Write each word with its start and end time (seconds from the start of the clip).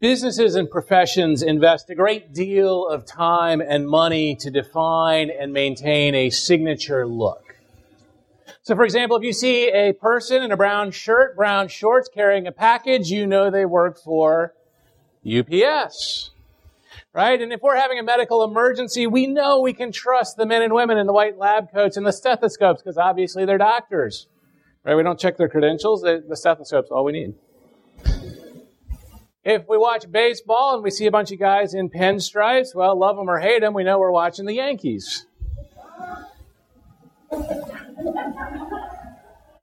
Businesses 0.00 0.54
and 0.54 0.70
professions 0.70 1.42
invest 1.42 1.90
a 1.90 1.94
great 1.94 2.32
deal 2.32 2.88
of 2.88 3.04
time 3.04 3.60
and 3.60 3.86
money 3.86 4.34
to 4.34 4.50
define 4.50 5.28
and 5.28 5.52
maintain 5.52 6.14
a 6.14 6.30
signature 6.30 7.06
look. 7.06 7.56
So, 8.62 8.74
for 8.74 8.84
example, 8.84 9.18
if 9.18 9.22
you 9.22 9.34
see 9.34 9.68
a 9.68 9.92
person 9.92 10.42
in 10.42 10.52
a 10.52 10.56
brown 10.56 10.90
shirt, 10.90 11.36
brown 11.36 11.68
shorts, 11.68 12.08
carrying 12.08 12.46
a 12.46 12.52
package, 12.52 13.10
you 13.10 13.26
know 13.26 13.50
they 13.50 13.66
work 13.66 13.98
for 13.98 14.54
UPS. 15.22 16.30
Right? 17.12 17.42
And 17.42 17.52
if 17.52 17.60
we're 17.60 17.76
having 17.76 17.98
a 17.98 18.02
medical 18.02 18.42
emergency, 18.42 19.06
we 19.06 19.26
know 19.26 19.60
we 19.60 19.74
can 19.74 19.92
trust 19.92 20.38
the 20.38 20.46
men 20.46 20.62
and 20.62 20.72
women 20.72 20.96
in 20.96 21.06
the 21.06 21.12
white 21.12 21.36
lab 21.36 21.70
coats 21.70 21.98
and 21.98 22.06
the 22.06 22.12
stethoscopes 22.12 22.80
because 22.80 22.96
obviously 22.96 23.44
they're 23.44 23.58
doctors. 23.58 24.28
Right? 24.82 24.94
We 24.94 25.02
don't 25.02 25.20
check 25.20 25.36
their 25.36 25.50
credentials. 25.50 26.00
The 26.00 26.36
stethoscope's 26.36 26.90
all 26.90 27.04
we 27.04 27.12
need. 27.12 27.34
If 29.42 29.66
we 29.66 29.78
watch 29.78 30.10
baseball 30.10 30.74
and 30.74 30.82
we 30.84 30.90
see 30.90 31.06
a 31.06 31.10
bunch 31.10 31.32
of 31.32 31.38
guys 31.38 31.72
in 31.72 31.88
pinstripes, 31.88 32.74
well, 32.74 32.98
love 32.98 33.16
them 33.16 33.30
or 33.30 33.38
hate 33.38 33.62
them, 33.62 33.72
we 33.72 33.84
know 33.84 33.98
we're 33.98 34.10
watching 34.10 34.44
the 34.44 34.52
Yankees. 34.52 35.24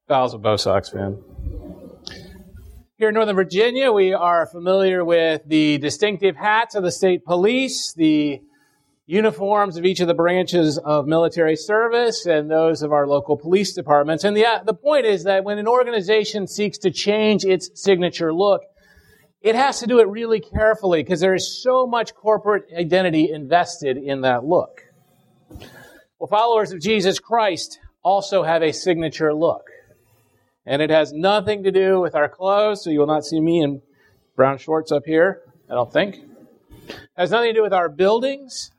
Val's 0.07 0.33
a 0.33 0.39
Bo 0.39 0.55
Sox 0.55 0.89
fan. 0.89 1.21
Here 2.97 3.09
in 3.09 3.13
Northern 3.13 3.35
Virginia, 3.35 3.91
we 3.91 4.13
are 4.13 4.47
familiar 4.47 5.05
with 5.05 5.43
the 5.45 5.77
distinctive 5.77 6.35
hats 6.35 6.73
of 6.73 6.81
the 6.81 6.91
state 6.91 7.23
police, 7.23 7.93
the 7.93 8.41
uniforms 9.05 9.77
of 9.77 9.85
each 9.85 9.99
of 9.99 10.07
the 10.07 10.15
branches 10.15 10.79
of 10.79 11.05
military 11.05 11.55
service, 11.55 12.25
and 12.25 12.49
those 12.49 12.81
of 12.81 12.91
our 12.91 13.05
local 13.05 13.37
police 13.37 13.73
departments. 13.73 14.23
And 14.23 14.35
the, 14.35 14.47
uh, 14.47 14.63
the 14.63 14.73
point 14.73 15.05
is 15.05 15.25
that 15.25 15.43
when 15.43 15.59
an 15.59 15.67
organization 15.67 16.47
seeks 16.47 16.79
to 16.79 16.89
change 16.89 17.45
its 17.45 17.69
signature 17.75 18.33
look, 18.33 18.63
it 19.41 19.55
has 19.55 19.79
to 19.79 19.87
do 19.87 19.99
it 19.99 20.07
really 20.07 20.39
carefully 20.39 21.03
because 21.03 21.19
there 21.19 21.35
is 21.35 21.61
so 21.61 21.85
much 21.85 22.13
corporate 22.15 22.65
identity 22.75 23.31
invested 23.31 23.97
in 23.97 24.21
that 24.21 24.43
look. 24.43 24.83
Well, 26.19 26.27
followers 26.27 26.71
of 26.71 26.81
Jesus 26.81 27.19
Christ 27.19 27.79
also 28.03 28.43
have 28.43 28.63
a 28.63 28.71
signature 28.71 29.33
look. 29.33 29.69
And 30.65 30.81
it 30.81 30.89
has 30.89 31.13
nothing 31.13 31.63
to 31.63 31.71
do 31.71 31.99
with 32.01 32.15
our 32.15 32.27
clothes, 32.27 32.83
so 32.83 32.89
you 32.89 32.99
will 32.99 33.07
not 33.07 33.23
see 33.23 33.39
me 33.39 33.61
in 33.61 33.81
brown 34.35 34.57
shorts 34.57 34.91
up 34.91 35.05
here, 35.05 35.43
I 35.69 35.73
don't 35.75 35.91
think. 35.91 36.15
It 36.89 36.97
has 37.15 37.31
nothing 37.31 37.53
to 37.53 37.59
do 37.59 37.63
with 37.63 37.73
our 37.73 37.89
buildings. 37.89 38.71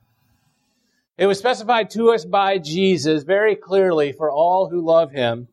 It 1.17 1.27
was 1.27 1.39
specified 1.39 1.91
to 1.91 2.11
us 2.11 2.25
by 2.25 2.59
Jesus 2.59 3.23
very 3.23 3.57
clearly 3.57 4.13
for 4.13 4.31
all 4.31 4.69
who 4.69 4.85
love 4.85 5.13
him 5.13 5.49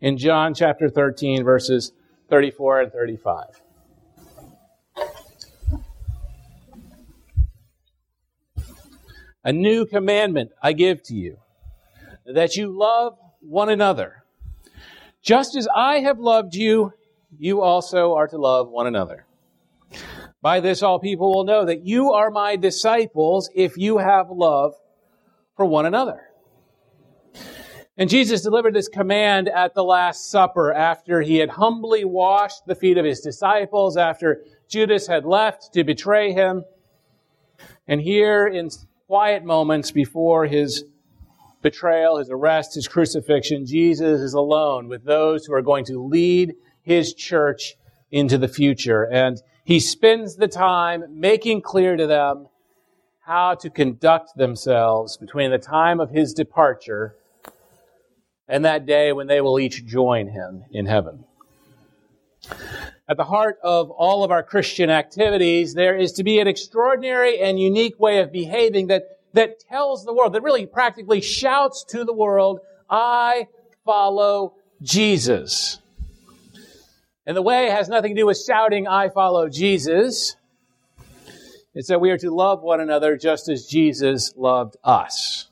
in 0.00 0.16
John 0.16 0.54
chapter 0.54 0.88
13, 0.88 1.44
verses 1.44 1.92
34 2.28 2.80
and 2.82 2.92
35. 2.92 3.44
A 9.42 9.52
new 9.52 9.86
commandment 9.86 10.50
I 10.62 10.72
give 10.72 11.02
to 11.04 11.14
you, 11.14 11.38
that 12.26 12.56
you 12.56 12.76
love 12.76 13.16
one 13.40 13.70
another. 13.70 14.24
Just 15.22 15.56
as 15.56 15.66
I 15.74 16.00
have 16.00 16.18
loved 16.18 16.54
you, 16.54 16.92
you 17.38 17.62
also 17.62 18.14
are 18.14 18.28
to 18.28 18.38
love 18.38 18.68
one 18.68 18.86
another. 18.86 19.26
By 20.42 20.60
this, 20.60 20.82
all 20.82 20.98
people 20.98 21.32
will 21.32 21.44
know 21.44 21.64
that 21.64 21.86
you 21.86 22.12
are 22.12 22.30
my 22.30 22.56
disciples 22.56 23.50
if 23.54 23.76
you 23.76 23.98
have 23.98 24.30
love 24.30 24.74
for 25.56 25.64
one 25.64 25.86
another. 25.86 26.22
And 27.96 28.08
Jesus 28.08 28.40
delivered 28.40 28.74
this 28.74 28.88
command 28.88 29.48
at 29.48 29.74
the 29.74 29.84
Last 29.84 30.30
Supper 30.30 30.72
after 30.72 31.20
he 31.20 31.36
had 31.36 31.50
humbly 31.50 32.04
washed 32.04 32.64
the 32.66 32.74
feet 32.74 32.96
of 32.96 33.04
his 33.04 33.20
disciples, 33.20 33.98
after 33.98 34.42
Judas 34.68 35.06
had 35.06 35.26
left 35.26 35.74
to 35.74 35.84
betray 35.84 36.32
him. 36.32 36.64
And 37.86 38.00
here 38.00 38.46
in 38.46 38.70
quiet 39.10 39.44
moments 39.44 39.90
before 39.90 40.46
his 40.46 40.84
betrayal, 41.62 42.18
his 42.18 42.30
arrest, 42.30 42.76
his 42.76 42.86
crucifixion, 42.86 43.66
Jesus 43.66 44.20
is 44.20 44.34
alone 44.34 44.86
with 44.86 45.04
those 45.04 45.44
who 45.44 45.52
are 45.52 45.62
going 45.62 45.84
to 45.86 46.00
lead 46.00 46.54
his 46.82 47.12
church 47.12 47.74
into 48.12 48.38
the 48.38 48.46
future. 48.46 49.02
And 49.02 49.42
he 49.64 49.80
spends 49.80 50.36
the 50.36 50.46
time 50.46 51.02
making 51.10 51.62
clear 51.62 51.96
to 51.96 52.06
them 52.06 52.46
how 53.26 53.56
to 53.56 53.68
conduct 53.68 54.36
themselves 54.36 55.16
between 55.16 55.50
the 55.50 55.58
time 55.58 55.98
of 55.98 56.10
his 56.10 56.32
departure 56.32 57.16
and 58.46 58.64
that 58.64 58.86
day 58.86 59.12
when 59.12 59.26
they 59.26 59.40
will 59.40 59.58
each 59.58 59.84
join 59.84 60.28
him 60.28 60.62
in 60.70 60.86
heaven. 60.86 61.24
At 63.10 63.16
the 63.16 63.24
heart 63.24 63.58
of 63.64 63.90
all 63.90 64.22
of 64.22 64.30
our 64.30 64.44
Christian 64.44 64.88
activities, 64.88 65.74
there 65.74 65.96
is 65.96 66.12
to 66.12 66.22
be 66.22 66.38
an 66.38 66.46
extraordinary 66.46 67.40
and 67.40 67.58
unique 67.58 67.98
way 67.98 68.20
of 68.20 68.30
behaving 68.30 68.86
that, 68.86 69.18
that 69.32 69.58
tells 69.58 70.04
the 70.04 70.14
world, 70.14 70.34
that 70.34 70.44
really 70.44 70.64
practically 70.64 71.20
shouts 71.20 71.82
to 71.88 72.04
the 72.04 72.12
world, 72.12 72.60
I 72.88 73.48
follow 73.84 74.54
Jesus. 74.80 75.80
And 77.26 77.36
the 77.36 77.42
way 77.42 77.68
has 77.68 77.88
nothing 77.88 78.14
to 78.14 78.22
do 78.22 78.26
with 78.26 78.40
shouting, 78.40 78.86
I 78.86 79.08
follow 79.08 79.48
Jesus. 79.48 80.36
It's 81.74 81.88
that 81.88 82.00
we 82.00 82.12
are 82.12 82.18
to 82.18 82.30
love 82.30 82.62
one 82.62 82.78
another 82.78 83.16
just 83.16 83.48
as 83.48 83.66
Jesus 83.66 84.34
loved 84.36 84.76
us. 84.84 85.48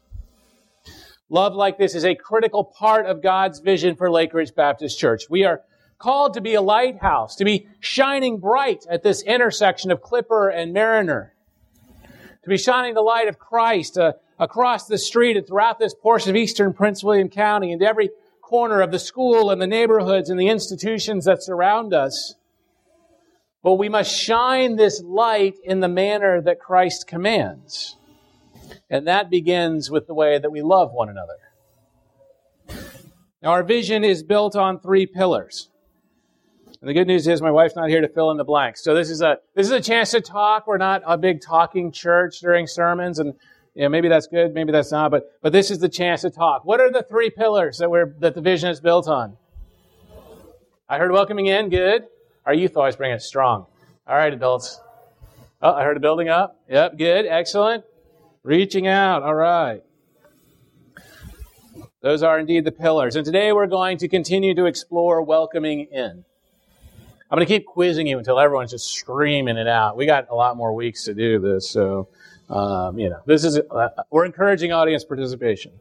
Love 1.28 1.54
like 1.54 1.76
this 1.76 1.96
is 1.96 2.04
a 2.04 2.14
critical 2.14 2.62
part 2.62 3.06
of 3.06 3.20
God's 3.20 3.58
vision 3.58 3.96
for 3.96 4.12
Lake 4.12 4.32
Ridge 4.32 4.54
Baptist 4.54 4.96
Church. 4.96 5.24
We 5.28 5.42
are 5.42 5.62
called 5.98 6.34
to 6.34 6.40
be 6.40 6.54
a 6.54 6.62
lighthouse, 6.62 7.36
to 7.36 7.44
be 7.44 7.68
shining 7.80 8.38
bright 8.38 8.86
at 8.88 9.02
this 9.02 9.22
intersection 9.22 9.90
of 9.90 10.00
Clipper 10.00 10.48
and 10.48 10.72
Mariner, 10.72 11.34
to 12.42 12.48
be 12.48 12.56
shining 12.56 12.94
the 12.94 13.00
light 13.00 13.28
of 13.28 13.38
Christ 13.38 13.98
uh, 13.98 14.12
across 14.38 14.86
the 14.86 14.98
street 14.98 15.36
and 15.36 15.46
throughout 15.46 15.78
this 15.78 15.94
portion 15.94 16.30
of 16.30 16.36
eastern 16.36 16.72
Prince 16.72 17.02
William 17.02 17.28
County 17.28 17.72
and 17.72 17.82
every 17.82 18.10
corner 18.40 18.80
of 18.80 18.90
the 18.90 18.98
school 18.98 19.50
and 19.50 19.60
the 19.60 19.66
neighborhoods 19.66 20.30
and 20.30 20.38
the 20.38 20.48
institutions 20.48 21.24
that 21.26 21.42
surround 21.42 21.92
us. 21.92 22.34
But 23.62 23.74
we 23.74 23.88
must 23.88 24.16
shine 24.16 24.76
this 24.76 25.02
light 25.02 25.56
in 25.64 25.80
the 25.80 25.88
manner 25.88 26.40
that 26.40 26.60
Christ 26.60 27.06
commands. 27.06 27.96
And 28.88 29.06
that 29.06 29.28
begins 29.28 29.90
with 29.90 30.06
the 30.06 30.14
way 30.14 30.38
that 30.38 30.50
we 30.50 30.62
love 30.62 30.92
one 30.92 31.08
another. 31.08 31.38
Now, 33.42 33.50
our 33.50 33.62
vision 33.62 34.04
is 34.04 34.22
built 34.22 34.56
on 34.56 34.80
three 34.80 35.06
pillars. 35.06 35.70
And 36.80 36.88
the 36.88 36.94
good 36.94 37.08
news 37.08 37.26
is 37.26 37.42
my 37.42 37.50
wife's 37.50 37.74
not 37.74 37.88
here 37.88 38.00
to 38.00 38.08
fill 38.08 38.30
in 38.30 38.36
the 38.36 38.44
blanks. 38.44 38.84
So 38.84 38.94
this 38.94 39.10
is 39.10 39.20
a 39.20 39.38
this 39.54 39.66
is 39.66 39.72
a 39.72 39.80
chance 39.80 40.12
to 40.12 40.20
talk. 40.20 40.66
We're 40.66 40.78
not 40.78 41.02
a 41.04 41.18
big 41.18 41.40
talking 41.40 41.90
church 41.90 42.38
during 42.40 42.68
sermons, 42.68 43.18
and 43.18 43.34
you 43.74 43.82
know, 43.82 43.88
maybe 43.88 44.08
that's 44.08 44.28
good, 44.28 44.54
maybe 44.54 44.70
that's 44.70 44.92
not. 44.92 45.10
But 45.10 45.32
but 45.42 45.52
this 45.52 45.72
is 45.72 45.80
the 45.80 45.88
chance 45.88 46.22
to 46.22 46.30
talk. 46.30 46.64
What 46.64 46.80
are 46.80 46.90
the 46.90 47.02
three 47.02 47.30
pillars 47.30 47.78
that 47.78 47.90
we're 47.90 48.14
that 48.20 48.34
the 48.34 48.40
vision 48.40 48.70
is 48.70 48.80
built 48.80 49.08
on? 49.08 49.36
I 50.88 50.98
heard 50.98 51.10
welcoming 51.10 51.46
in. 51.46 51.68
Good. 51.68 52.04
Our 52.46 52.54
youth 52.54 52.76
always 52.76 52.94
bring 52.94 53.10
it 53.10 53.22
strong. 53.22 53.66
All 54.06 54.16
right, 54.16 54.32
adults. 54.32 54.80
Oh, 55.60 55.72
I 55.72 55.82
heard 55.82 55.96
a 55.96 56.00
building 56.00 56.28
up. 56.28 56.60
Yep, 56.70 56.96
good, 56.96 57.26
excellent. 57.26 57.84
Reaching 58.44 58.86
out. 58.86 59.24
All 59.24 59.34
right. 59.34 59.82
Those 62.00 62.22
are 62.22 62.38
indeed 62.38 62.64
the 62.64 62.72
pillars. 62.72 63.16
And 63.16 63.26
today 63.26 63.52
we're 63.52 63.66
going 63.66 63.98
to 63.98 64.08
continue 64.08 64.54
to 64.54 64.66
explore 64.66 65.20
welcoming 65.20 65.88
in. 65.90 66.24
I'm 67.30 67.36
going 67.36 67.46
to 67.46 67.52
keep 67.52 67.66
quizzing 67.66 68.06
you 68.06 68.16
until 68.16 68.40
everyone's 68.40 68.70
just 68.70 68.90
screaming 68.90 69.58
it 69.58 69.68
out. 69.68 69.98
We 69.98 70.06
got 70.06 70.28
a 70.30 70.34
lot 70.34 70.56
more 70.56 70.72
weeks 70.74 71.04
to 71.04 71.14
do 71.14 71.38
this, 71.38 71.68
so 71.68 72.08
um, 72.48 72.98
you 72.98 73.10
know 73.10 73.20
this 73.26 73.44
is 73.44 73.58
uh, 73.58 73.88
we're 74.10 74.24
encouraging 74.24 74.72
audience 74.72 75.04
participation. 75.04 75.72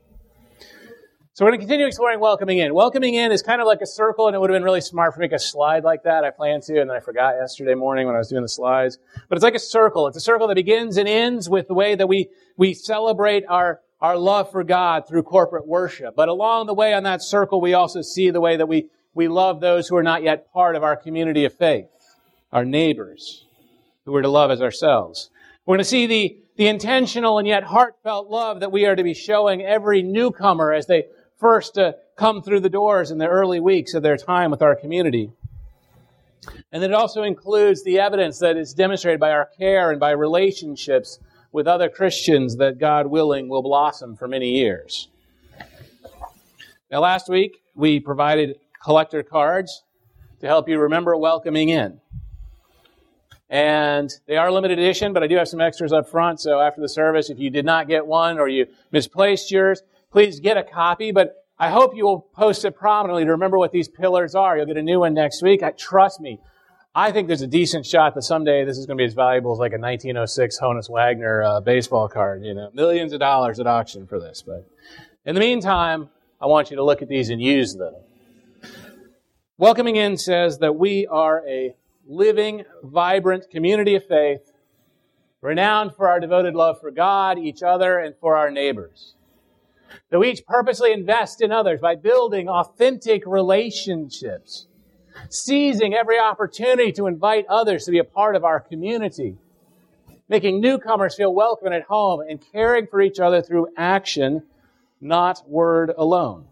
So 1.31 1.45
we're 1.45 1.51
going 1.51 1.59
to 1.59 1.65
continue 1.65 1.85
exploring 1.85 2.19
welcoming 2.19 2.57
in. 2.57 2.73
Welcoming 2.73 3.13
in 3.13 3.31
is 3.31 3.43
kind 3.43 3.61
of 3.61 3.67
like 3.67 3.79
a 3.79 3.85
circle, 3.85 4.27
and 4.27 4.35
it 4.35 4.39
would 4.39 4.49
have 4.49 4.55
been 4.55 4.63
really 4.63 4.81
smart 4.81 5.13
for 5.13 5.21
me 5.21 5.27
to 5.27 5.31
make 5.31 5.37
a 5.37 5.41
slide 5.41 5.85
like 5.85 6.03
that. 6.03 6.25
I 6.25 6.31
planned 6.31 6.63
to, 6.63 6.81
and 6.81 6.89
then 6.89 6.97
I 6.97 6.99
forgot 6.99 7.35
yesterday 7.35 7.75
morning 7.75 8.07
when 8.07 8.15
I 8.15 8.17
was 8.17 8.27
doing 8.27 8.41
the 8.41 8.49
slides. 8.49 8.97
But 9.29 9.37
it's 9.37 9.43
like 9.43 9.55
a 9.55 9.59
circle. 9.59 10.07
It's 10.07 10.17
a 10.17 10.21
circle 10.21 10.47
that 10.47 10.55
begins 10.55 10.97
and 10.97 11.07
ends 11.07 11.49
with 11.49 11.69
the 11.69 11.75
way 11.75 11.95
that 11.95 12.07
we 12.07 12.27
we 12.57 12.73
celebrate 12.73 13.45
our 13.47 13.79
our 14.01 14.17
love 14.17 14.51
for 14.51 14.65
God 14.65 15.07
through 15.07 15.23
corporate 15.23 15.65
worship. 15.65 16.13
But 16.13 16.27
along 16.27 16.65
the 16.67 16.73
way 16.73 16.93
on 16.93 17.03
that 17.03 17.21
circle, 17.21 17.61
we 17.61 17.73
also 17.73 18.01
see 18.01 18.31
the 18.31 18.41
way 18.41 18.57
that 18.57 18.67
we 18.67 18.89
we 19.17 19.27
love 19.27 19.59
those 19.59 19.87
who 19.87 19.97
are 19.97 20.03
not 20.03 20.21
yet 20.21 20.53
part 20.53 20.75
of 20.75 20.83
our 20.83 20.95
community 20.95 21.43
of 21.43 21.51
faith, 21.51 21.89
our 22.53 22.63
neighbors, 22.63 23.45
who 24.05 24.11
we're 24.11 24.21
to 24.21 24.29
love 24.29 24.51
as 24.51 24.61
ourselves. 24.61 25.31
We're 25.65 25.73
going 25.73 25.83
to 25.83 25.89
see 25.89 26.05
the, 26.05 26.37
the 26.55 26.67
intentional 26.67 27.39
and 27.39 27.47
yet 27.47 27.63
heartfelt 27.63 28.29
love 28.29 28.59
that 28.59 28.71
we 28.71 28.85
are 28.85 28.95
to 28.95 29.03
be 29.03 29.15
showing 29.15 29.63
every 29.63 30.03
newcomer 30.03 30.71
as 30.71 30.85
they 30.85 31.05
first 31.39 31.79
uh, 31.79 31.93
come 32.15 32.43
through 32.43 32.59
the 32.59 32.69
doors 32.69 33.09
in 33.09 33.17
the 33.17 33.27
early 33.27 33.59
weeks 33.59 33.95
of 33.95 34.03
their 34.03 34.17
time 34.17 34.51
with 34.51 34.61
our 34.61 34.75
community. 34.75 35.31
And 36.71 36.83
it 36.83 36.93
also 36.93 37.23
includes 37.23 37.83
the 37.83 37.99
evidence 37.99 38.37
that 38.39 38.55
is 38.55 38.75
demonstrated 38.75 39.19
by 39.19 39.31
our 39.31 39.49
care 39.57 39.89
and 39.89 39.99
by 39.99 40.11
relationships 40.11 41.17
with 41.51 41.65
other 41.65 41.89
Christians 41.89 42.57
that 42.57 42.77
God 42.77 43.07
willing 43.07 43.49
will 43.49 43.63
blossom 43.63 44.15
for 44.15 44.27
many 44.27 44.51
years. 44.51 45.09
Now, 46.91 46.99
last 46.99 47.29
week 47.29 47.63
we 47.73 47.99
provided 47.99 48.59
collector 48.87 49.21
cards 49.21 49.83
to 50.39 50.47
help 50.47 50.69
you 50.69 50.79
remember 50.79 51.17
welcoming 51.17 51.67
in. 51.67 51.99
and 53.49 54.09
they 54.27 54.37
are 54.37 54.49
limited 54.49 54.79
edition, 54.79 55.11
but 55.11 55.23
I 55.23 55.27
do 55.27 55.35
have 55.35 55.49
some 55.49 55.59
extras 55.59 55.91
up 55.91 56.09
front. 56.09 56.39
So 56.39 56.61
after 56.61 56.79
the 56.79 56.87
service, 56.87 57.29
if 57.29 57.37
you 57.37 57.49
did 57.49 57.65
not 57.65 57.89
get 57.89 58.07
one 58.07 58.39
or 58.39 58.47
you 58.47 58.65
misplaced 58.93 59.51
yours, 59.51 59.83
please 60.09 60.39
get 60.39 60.55
a 60.55 60.63
copy. 60.63 61.11
But 61.11 61.35
I 61.59 61.69
hope 61.69 61.97
you 61.97 62.05
will 62.05 62.21
post 62.21 62.63
it 62.63 62.77
prominently 62.77 63.25
to 63.25 63.31
remember 63.31 63.57
what 63.57 63.73
these 63.73 63.89
pillars 63.89 64.35
are. 64.35 64.55
You'll 64.55 64.67
get 64.67 64.77
a 64.77 64.81
new 64.81 65.01
one 65.01 65.13
next 65.13 65.41
week. 65.41 65.63
I, 65.63 65.71
trust 65.71 66.21
me. 66.21 66.39
I 66.95 67.11
think 67.11 67.27
there's 67.27 67.41
a 67.41 67.47
decent 67.47 67.85
shot 67.85 68.15
that 68.15 68.21
someday 68.21 68.63
this 68.63 68.77
is 68.77 68.85
going 68.85 68.97
to 68.97 69.01
be 69.01 69.05
as 69.05 69.13
valuable 69.13 69.51
as 69.51 69.59
like 69.59 69.73
a 69.73 69.77
1906 69.79 70.59
Honus 70.61 70.89
Wagner 70.89 71.43
uh, 71.43 71.59
baseball 71.59 72.07
card. 72.07 72.45
You 72.45 72.53
know, 72.53 72.69
millions 72.73 73.11
of 73.11 73.19
dollars 73.19 73.59
at 73.59 73.67
auction 73.67 74.07
for 74.07 74.17
this. 74.17 74.43
But 74.47 74.65
in 75.25 75.35
the 75.35 75.41
meantime, 75.41 76.09
I 76.39 76.45
want 76.45 76.69
you 76.69 76.77
to 76.77 76.85
look 76.85 77.01
at 77.01 77.09
these 77.09 77.29
and 77.29 77.41
use 77.41 77.75
them. 77.75 77.93
Welcoming 79.59 79.95
in 79.95 80.17
says 80.17 80.59
that 80.59 80.75
we 80.75 81.07
are 81.07 81.43
a 81.47 81.73
living, 82.07 82.63
vibrant 82.83 83.49
community 83.49 83.95
of 83.95 84.05
faith, 84.05 84.51
renowned 85.41 85.95
for 85.95 86.07
our 86.07 86.19
devoted 86.19 86.53
love 86.53 86.79
for 86.79 86.91
God, 86.91 87.39
each 87.39 87.63
other, 87.63 87.97
and 87.97 88.13
for 88.21 88.37
our 88.37 88.51
neighbors. 88.51 89.15
That 90.11 90.19
we 90.19 90.29
each 90.29 90.45
purposely 90.45 90.91
invest 90.91 91.41
in 91.41 91.51
others 91.51 91.81
by 91.81 91.95
building 91.95 92.47
authentic 92.47 93.23
relationships, 93.25 94.67
seizing 95.31 95.95
every 95.95 96.19
opportunity 96.19 96.91
to 96.91 97.07
invite 97.07 97.47
others 97.49 97.85
to 97.85 97.91
be 97.91 97.97
a 97.97 98.03
part 98.03 98.35
of 98.35 98.43
our 98.43 98.59
community, 98.59 99.37
making 100.29 100.61
newcomers 100.61 101.15
feel 101.15 101.33
welcome 101.33 101.65
and 101.65 101.75
at 101.75 101.85
home, 101.85 102.21
and 102.21 102.45
caring 102.51 102.85
for 102.85 103.01
each 103.01 103.19
other 103.19 103.41
through 103.41 103.69
action, 103.75 104.43
not 105.01 105.41
word 105.49 105.91
alone. 105.97 106.45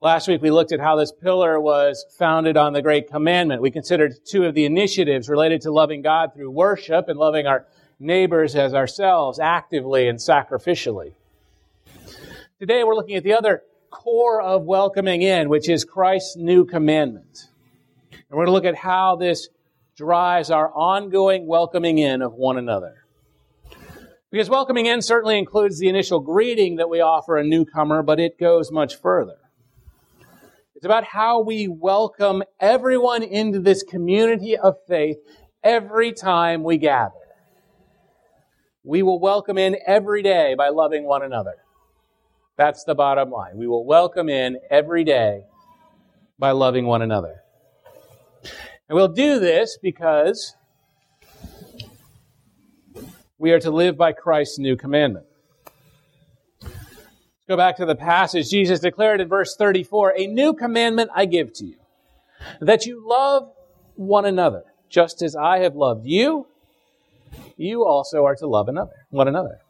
Last 0.00 0.28
week 0.28 0.42
we 0.42 0.52
looked 0.52 0.70
at 0.70 0.78
how 0.78 0.94
this 0.94 1.10
pillar 1.10 1.60
was 1.60 2.06
founded 2.16 2.56
on 2.56 2.72
the 2.72 2.80
Great 2.80 3.10
Commandment. 3.10 3.60
We 3.60 3.72
considered 3.72 4.14
two 4.24 4.44
of 4.44 4.54
the 4.54 4.64
initiatives 4.64 5.28
related 5.28 5.62
to 5.62 5.72
loving 5.72 6.02
God 6.02 6.32
through 6.32 6.52
worship 6.52 7.08
and 7.08 7.18
loving 7.18 7.48
our 7.48 7.66
neighbors 7.98 8.54
as 8.54 8.74
ourselves 8.74 9.40
actively 9.40 10.06
and 10.06 10.20
sacrificially. 10.20 11.14
Today 12.60 12.84
we're 12.84 12.94
looking 12.94 13.16
at 13.16 13.24
the 13.24 13.32
other 13.32 13.64
core 13.90 14.40
of 14.40 14.62
welcoming 14.62 15.22
in, 15.22 15.48
which 15.48 15.68
is 15.68 15.84
Christ's 15.84 16.36
new 16.36 16.64
commandment. 16.64 17.48
And 18.12 18.22
we're 18.30 18.46
going 18.46 18.46
to 18.46 18.52
look 18.52 18.66
at 18.66 18.76
how 18.76 19.16
this 19.16 19.48
drives 19.96 20.52
our 20.52 20.72
ongoing 20.74 21.48
welcoming 21.48 21.98
in 21.98 22.22
of 22.22 22.34
one 22.34 22.56
another. 22.56 23.04
Because 24.30 24.48
welcoming 24.48 24.86
in 24.86 25.02
certainly 25.02 25.36
includes 25.36 25.80
the 25.80 25.88
initial 25.88 26.20
greeting 26.20 26.76
that 26.76 26.88
we 26.88 27.00
offer 27.00 27.36
a 27.36 27.42
newcomer, 27.42 28.04
but 28.04 28.20
it 28.20 28.38
goes 28.38 28.70
much 28.70 28.94
further. 28.94 29.38
It's 30.78 30.84
about 30.84 31.02
how 31.02 31.40
we 31.40 31.66
welcome 31.66 32.44
everyone 32.60 33.24
into 33.24 33.58
this 33.58 33.82
community 33.82 34.56
of 34.56 34.76
faith 34.86 35.16
every 35.64 36.12
time 36.12 36.62
we 36.62 36.78
gather. 36.78 37.14
We 38.84 39.02
will 39.02 39.18
welcome 39.18 39.58
in 39.58 39.76
every 39.84 40.22
day 40.22 40.54
by 40.56 40.68
loving 40.68 41.02
one 41.02 41.24
another. 41.24 41.56
That's 42.56 42.84
the 42.84 42.94
bottom 42.94 43.28
line. 43.28 43.56
We 43.56 43.66
will 43.66 43.84
welcome 43.84 44.28
in 44.28 44.58
every 44.70 45.02
day 45.02 45.46
by 46.38 46.52
loving 46.52 46.86
one 46.86 47.02
another. 47.02 47.42
And 48.88 48.94
we'll 48.94 49.08
do 49.08 49.40
this 49.40 49.78
because 49.82 50.54
we 53.36 53.50
are 53.50 53.58
to 53.58 53.72
live 53.72 53.96
by 53.96 54.12
Christ's 54.12 54.60
new 54.60 54.76
commandment. 54.76 55.26
Go 57.48 57.56
back 57.56 57.76
to 57.76 57.86
the 57.86 57.96
passage. 57.96 58.50
Jesus 58.50 58.78
declared 58.80 59.22
in 59.22 59.28
verse 59.28 59.56
34, 59.56 60.14
A 60.18 60.26
new 60.26 60.52
commandment 60.52 61.10
I 61.14 61.24
give 61.24 61.54
to 61.54 61.64
you, 61.64 61.76
that 62.60 62.84
you 62.84 63.02
love 63.08 63.50
one 63.96 64.26
another, 64.26 64.64
just 64.90 65.22
as 65.22 65.34
I 65.34 65.60
have 65.60 65.74
loved 65.74 66.04
you, 66.04 66.46
you 67.56 67.86
also 67.86 68.26
are 68.26 68.36
to 68.36 68.46
love 68.46 68.68
another, 68.68 69.06
one 69.08 69.28
another. 69.28 69.60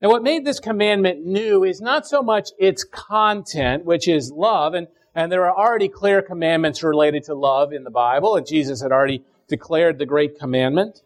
Now, 0.00 0.08
what 0.08 0.22
made 0.22 0.46
this 0.46 0.58
commandment 0.58 1.24
new 1.24 1.64
is 1.64 1.82
not 1.82 2.06
so 2.06 2.22
much 2.22 2.48
its 2.58 2.82
content, 2.82 3.84
which 3.84 4.08
is 4.08 4.30
love, 4.30 4.72
and, 4.72 4.88
and 5.14 5.30
there 5.30 5.46
are 5.46 5.56
already 5.56 5.88
clear 5.88 6.22
commandments 6.22 6.82
related 6.82 7.24
to 7.24 7.34
love 7.34 7.74
in 7.74 7.84
the 7.84 7.90
Bible, 7.90 8.36
and 8.36 8.46
Jesus 8.46 8.82
had 8.82 8.90
already 8.90 9.22
declared 9.48 9.98
the 9.98 10.06
great 10.06 10.38
commandment. 10.38 11.02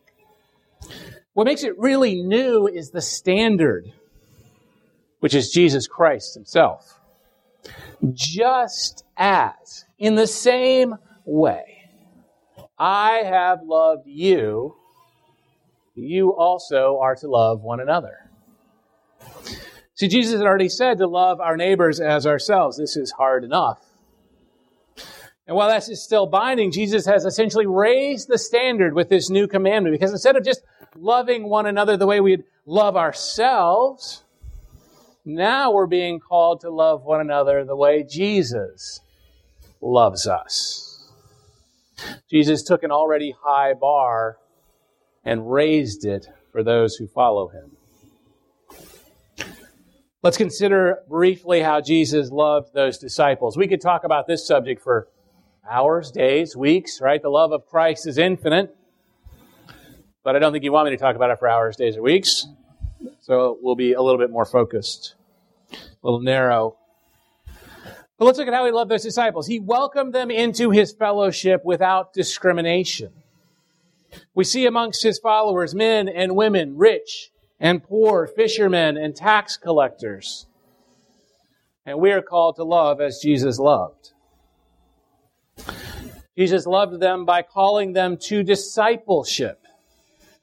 What 1.34 1.44
makes 1.44 1.64
it 1.64 1.76
really 1.78 2.22
new 2.22 2.68
is 2.68 2.90
the 2.90 3.00
standard 3.00 3.92
which 5.20 5.34
is 5.34 5.50
Jesus 5.50 5.86
Christ 5.86 6.34
himself. 6.34 7.00
Just 8.12 9.04
as, 9.16 9.84
in 9.98 10.14
the 10.14 10.26
same 10.26 10.94
way, 11.24 11.90
I 12.78 13.22
have 13.24 13.62
loved 13.64 14.06
you, 14.06 14.76
you 15.94 16.30
also 16.30 16.98
are 17.02 17.16
to 17.16 17.28
love 17.28 17.62
one 17.62 17.80
another. 17.80 18.30
See, 19.94 20.06
Jesus 20.06 20.38
had 20.38 20.46
already 20.46 20.68
said 20.68 20.98
to 20.98 21.08
love 21.08 21.40
our 21.40 21.56
neighbors 21.56 21.98
as 21.98 22.24
ourselves. 22.24 22.76
This 22.76 22.96
is 22.96 23.10
hard 23.10 23.42
enough. 23.42 23.84
And 25.48 25.56
while 25.56 25.68
that 25.68 25.88
is 25.88 26.04
still 26.04 26.26
binding, 26.26 26.70
Jesus 26.70 27.06
has 27.06 27.24
essentially 27.24 27.66
raised 27.66 28.28
the 28.28 28.38
standard 28.38 28.94
with 28.94 29.08
this 29.08 29.28
new 29.28 29.48
commandment 29.48 29.94
because 29.94 30.12
instead 30.12 30.36
of 30.36 30.44
just 30.44 30.62
loving 30.94 31.48
one 31.48 31.66
another 31.66 31.96
the 31.96 32.06
way 32.06 32.20
we'd 32.20 32.44
love 32.64 32.96
ourselves, 32.96 34.24
now 35.28 35.70
we're 35.70 35.86
being 35.86 36.20
called 36.20 36.62
to 36.62 36.70
love 36.70 37.04
one 37.04 37.20
another 37.20 37.64
the 37.64 37.76
way 37.76 38.02
Jesus 38.02 39.00
loves 39.80 40.26
us. 40.26 41.12
Jesus 42.30 42.62
took 42.62 42.82
an 42.82 42.90
already 42.90 43.34
high 43.42 43.74
bar 43.74 44.38
and 45.24 45.52
raised 45.52 46.06
it 46.06 46.26
for 46.50 46.62
those 46.62 46.96
who 46.96 47.06
follow 47.06 47.48
him. 47.48 47.76
Let's 50.22 50.38
consider 50.38 51.00
briefly 51.08 51.60
how 51.60 51.80
Jesus 51.80 52.30
loved 52.30 52.72
those 52.72 52.98
disciples. 52.98 53.56
We 53.56 53.68
could 53.68 53.80
talk 53.80 54.04
about 54.04 54.26
this 54.26 54.46
subject 54.46 54.82
for 54.82 55.08
hours, 55.68 56.10
days, 56.10 56.56
weeks, 56.56 57.00
right? 57.00 57.20
The 57.20 57.28
love 57.28 57.52
of 57.52 57.66
Christ 57.66 58.06
is 58.06 58.16
infinite. 58.16 58.74
But 60.24 60.36
I 60.36 60.38
don't 60.38 60.52
think 60.52 60.64
you 60.64 60.72
want 60.72 60.86
me 60.86 60.96
to 60.96 60.96
talk 60.96 61.16
about 61.16 61.30
it 61.30 61.38
for 61.38 61.48
hours, 61.48 61.76
days, 61.76 61.96
or 61.96 62.02
weeks. 62.02 62.46
So 63.20 63.58
we'll 63.60 63.76
be 63.76 63.92
a 63.92 64.00
little 64.00 64.18
bit 64.18 64.30
more 64.30 64.44
focused 64.44 65.14
a 66.02 66.06
little 66.06 66.20
narrow. 66.20 66.76
But 68.18 68.24
let's 68.24 68.38
look 68.38 68.48
at 68.48 68.54
how 68.54 68.66
he 68.66 68.72
loved 68.72 68.90
those 68.90 69.04
disciples. 69.04 69.46
He 69.46 69.60
welcomed 69.60 70.12
them 70.12 70.30
into 70.30 70.70
his 70.70 70.92
fellowship 70.92 71.64
without 71.64 72.12
discrimination. 72.12 73.12
We 74.34 74.44
see 74.44 74.66
amongst 74.66 75.02
his 75.02 75.18
followers 75.18 75.74
men 75.74 76.08
and 76.08 76.34
women, 76.34 76.76
rich 76.76 77.30
and 77.60 77.82
poor, 77.82 78.26
fishermen 78.26 78.96
and 78.96 79.14
tax 79.14 79.56
collectors. 79.56 80.46
And 81.86 82.00
we 82.00 82.12
are 82.12 82.22
called 82.22 82.56
to 82.56 82.64
love 82.64 83.00
as 83.00 83.20
Jesus 83.20 83.58
loved. 83.58 84.12
Jesus 86.36 86.66
loved 86.66 87.00
them 87.00 87.24
by 87.24 87.42
calling 87.42 87.92
them 87.92 88.16
to 88.16 88.42
discipleship 88.42 89.60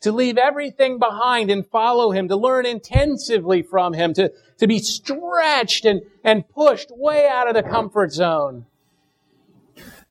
to 0.02 0.12
leave 0.12 0.38
everything 0.38 1.00
behind 1.00 1.50
and 1.50 1.66
follow 1.66 2.12
him, 2.12 2.28
to 2.28 2.36
learn 2.36 2.66
intensively 2.66 3.62
from 3.62 3.94
him, 3.94 4.14
to, 4.14 4.32
to 4.58 4.68
be 4.68 4.80
stretched 4.80 5.86
and, 5.86 6.02
and 6.24 6.48
pushed 6.50 6.92
way 6.92 7.28
out 7.28 7.48
of 7.48 7.56
the 7.56 7.64
comfort 7.64 8.12
zone 8.12 8.66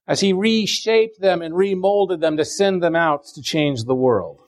as 0.07 0.21
he 0.21 0.33
reshaped 0.33 1.21
them 1.21 1.43
and 1.43 1.55
remolded 1.55 2.21
them 2.21 2.37
to 2.37 2.45
send 2.45 2.83
them 2.83 2.95
out 2.95 3.25
to 3.25 3.43
change 3.43 3.85
the 3.85 3.95
world. 3.95 4.41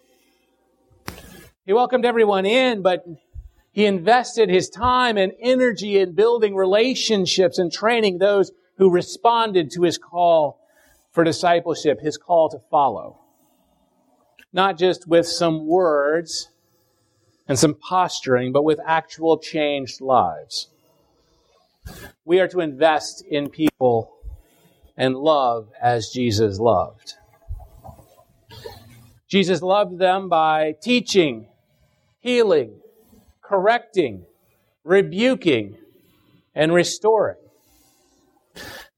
He 1.64 1.72
welcomed 1.72 2.04
everyone 2.04 2.46
in, 2.46 2.82
but 2.82 3.04
he 3.72 3.86
invested 3.86 4.48
his 4.48 4.68
time 4.68 5.16
and 5.16 5.32
energy 5.40 5.98
in 5.98 6.12
building 6.12 6.54
relationships 6.54 7.58
and 7.58 7.72
training 7.72 8.18
those 8.18 8.52
who 8.78 8.90
responded 8.90 9.70
to 9.72 9.82
his 9.82 9.98
call 9.98 10.60
for 11.12 11.24
discipleship, 11.24 12.00
his 12.00 12.16
call 12.16 12.50
to 12.50 12.58
follow 12.70 13.20
not 14.52 14.78
just 14.78 15.06
with 15.06 15.26
some 15.26 15.66
words 15.66 16.48
and 17.48 17.58
some 17.58 17.74
posturing, 17.74 18.52
but 18.52 18.64
with 18.64 18.80
actual 18.84 19.38
changed 19.38 20.00
lives. 20.00 20.68
We 22.24 22.40
are 22.40 22.48
to 22.48 22.60
invest 22.60 23.24
in 23.24 23.50
people 23.50 24.16
and 24.96 25.14
love 25.14 25.68
as 25.80 26.08
Jesus 26.08 26.58
loved. 26.58 27.14
Jesus 29.28 29.60
loved 29.62 29.98
them 29.98 30.28
by 30.28 30.74
teaching, 30.80 31.48
healing, 32.20 32.80
correcting, 33.42 34.24
rebuking, 34.84 35.76
and 36.54 36.72
restoring. 36.72 37.36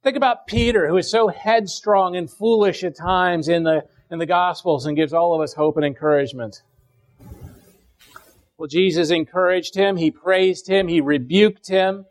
Think 0.02 0.16
about 0.16 0.46
Peter, 0.46 0.88
who 0.88 0.96
is 0.96 1.10
so 1.10 1.28
headstrong 1.28 2.16
and 2.16 2.30
foolish 2.30 2.84
at 2.84 2.96
times 2.96 3.48
in 3.48 3.64
the 3.64 3.84
in 4.10 4.18
the 4.18 4.26
Gospels 4.26 4.86
and 4.86 4.96
gives 4.96 5.12
all 5.12 5.34
of 5.34 5.40
us 5.40 5.52
hope 5.54 5.76
and 5.76 5.84
encouragement. 5.84 6.62
Well, 8.56 8.68
Jesus 8.68 9.10
encouraged 9.10 9.76
him, 9.76 9.96
he 9.96 10.10
praised 10.10 10.68
him, 10.68 10.88
he 10.88 11.00
rebuked 11.00 11.68
him, 11.68 12.06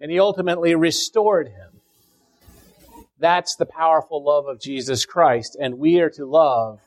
and 0.00 0.10
he 0.10 0.20
ultimately 0.20 0.74
restored 0.74 1.48
him. 1.48 1.80
That's 3.18 3.56
the 3.56 3.66
powerful 3.66 4.22
love 4.22 4.46
of 4.46 4.60
Jesus 4.60 5.06
Christ, 5.06 5.56
and 5.58 5.78
we 5.78 6.00
are 6.00 6.10
to 6.10 6.26
love 6.26 6.80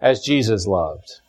as 0.00 0.22
Jesus 0.22 0.66
loved. 0.66 1.20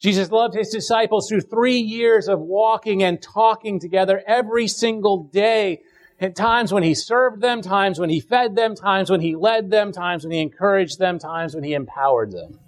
Jesus 0.00 0.30
loved 0.30 0.54
his 0.54 0.68
disciples 0.68 1.28
through 1.28 1.40
three 1.40 1.78
years 1.78 2.28
of 2.28 2.38
walking 2.38 3.02
and 3.02 3.20
talking 3.20 3.80
together 3.80 4.22
every 4.26 4.68
single 4.68 5.24
day. 5.24 5.80
At 6.20 6.34
times 6.34 6.72
when 6.72 6.82
he 6.82 6.94
served 6.94 7.40
them, 7.40 7.62
times 7.62 8.00
when 8.00 8.10
he 8.10 8.18
fed 8.18 8.56
them, 8.56 8.74
times 8.74 9.08
when 9.08 9.20
he 9.20 9.36
led 9.36 9.70
them, 9.70 9.92
times 9.92 10.24
when 10.24 10.32
he 10.32 10.40
encouraged 10.40 10.98
them, 10.98 11.18
times 11.18 11.54
when 11.54 11.62
he 11.62 11.74
empowered 11.74 12.32
them. 12.32 12.58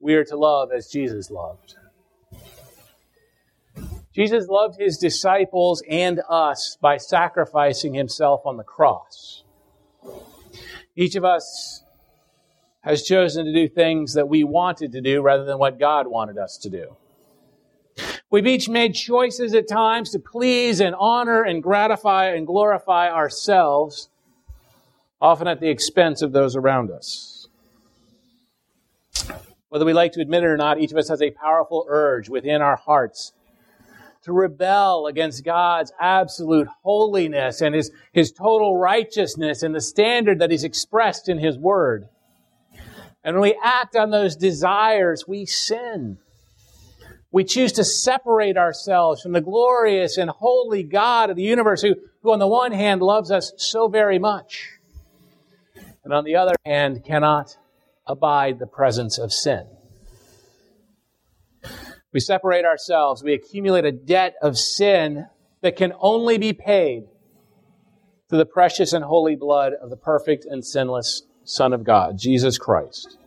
We 0.00 0.14
are 0.14 0.24
to 0.24 0.36
love 0.36 0.70
as 0.72 0.88
Jesus 0.88 1.30
loved. 1.30 1.76
Jesus 4.14 4.46
loved 4.48 4.80
his 4.80 4.96
disciples 4.96 5.82
and 5.88 6.20
us 6.28 6.78
by 6.80 6.96
sacrificing 6.96 7.94
himself 7.94 8.46
on 8.46 8.56
the 8.56 8.62
cross. 8.62 9.42
Each 10.96 11.16
of 11.16 11.24
us 11.24 11.82
has 12.80 13.02
chosen 13.02 13.44
to 13.44 13.52
do 13.52 13.68
things 13.68 14.14
that 14.14 14.28
we 14.28 14.44
wanted 14.44 14.92
to 14.92 15.00
do 15.00 15.20
rather 15.20 15.44
than 15.44 15.58
what 15.58 15.78
God 15.78 16.06
wanted 16.06 16.38
us 16.38 16.56
to 16.58 16.70
do. 16.70 16.96
We've 18.34 18.48
each 18.48 18.68
made 18.68 18.96
choices 18.96 19.54
at 19.54 19.68
times 19.68 20.10
to 20.10 20.18
please 20.18 20.80
and 20.80 20.96
honor 20.98 21.44
and 21.44 21.62
gratify 21.62 22.30
and 22.30 22.44
glorify 22.44 23.08
ourselves, 23.08 24.08
often 25.20 25.46
at 25.46 25.60
the 25.60 25.70
expense 25.70 26.20
of 26.20 26.32
those 26.32 26.56
around 26.56 26.90
us. 26.90 27.46
Whether 29.68 29.84
we 29.84 29.92
like 29.92 30.10
to 30.14 30.20
admit 30.20 30.42
it 30.42 30.46
or 30.46 30.56
not, 30.56 30.80
each 30.80 30.90
of 30.90 30.98
us 30.98 31.10
has 31.10 31.22
a 31.22 31.30
powerful 31.30 31.86
urge 31.88 32.28
within 32.28 32.60
our 32.60 32.74
hearts 32.74 33.32
to 34.24 34.32
rebel 34.32 35.06
against 35.06 35.44
God's 35.44 35.92
absolute 36.00 36.66
holiness 36.82 37.60
and 37.60 37.72
his, 37.72 37.92
his 38.12 38.32
total 38.32 38.76
righteousness 38.76 39.62
and 39.62 39.72
the 39.72 39.80
standard 39.80 40.40
that 40.40 40.50
he's 40.50 40.64
expressed 40.64 41.28
in 41.28 41.38
his 41.38 41.56
word. 41.56 42.08
And 43.22 43.36
when 43.36 43.42
we 43.42 43.60
act 43.62 43.94
on 43.94 44.10
those 44.10 44.34
desires, 44.34 45.28
we 45.28 45.46
sin. 45.46 46.18
We 47.34 47.42
choose 47.42 47.72
to 47.72 47.84
separate 47.84 48.56
ourselves 48.56 49.20
from 49.20 49.32
the 49.32 49.40
glorious 49.40 50.18
and 50.18 50.30
holy 50.30 50.84
God 50.84 51.30
of 51.30 51.36
the 51.36 51.42
universe 51.42 51.82
who, 51.82 51.96
who 52.22 52.32
on 52.32 52.38
the 52.38 52.46
one 52.46 52.70
hand 52.70 53.02
loves 53.02 53.32
us 53.32 53.52
so 53.56 53.88
very 53.88 54.20
much, 54.20 54.68
and 56.04 56.12
on 56.12 56.22
the 56.22 56.36
other 56.36 56.54
hand 56.64 57.04
cannot 57.04 57.56
abide 58.06 58.60
the 58.60 58.68
presence 58.68 59.18
of 59.18 59.32
sin. 59.32 59.66
We 62.12 62.20
separate 62.20 62.64
ourselves. 62.64 63.24
We 63.24 63.34
accumulate 63.34 63.84
a 63.84 63.90
debt 63.90 64.36
of 64.40 64.56
sin 64.56 65.26
that 65.60 65.74
can 65.74 65.92
only 65.98 66.38
be 66.38 66.52
paid 66.52 67.08
through 68.28 68.38
the 68.38 68.46
precious 68.46 68.92
and 68.92 69.04
holy 69.04 69.34
blood 69.34 69.72
of 69.72 69.90
the 69.90 69.96
perfect 69.96 70.44
and 70.44 70.64
sinless 70.64 71.22
Son 71.42 71.72
of 71.72 71.82
God, 71.82 72.16
Jesus 72.16 72.58
Christ. 72.58 73.18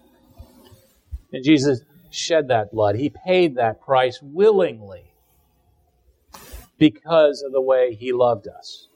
And 1.33 1.43
Jesus 1.43 1.81
shed 2.09 2.47
that 2.49 2.71
blood. 2.71 2.95
He 2.95 3.09
paid 3.09 3.55
that 3.55 3.81
price 3.81 4.19
willingly 4.21 5.13
because 6.77 7.43
of 7.45 7.51
the 7.51 7.61
way 7.61 7.95
he 7.95 8.13
loved 8.13 8.47
us 8.47 8.87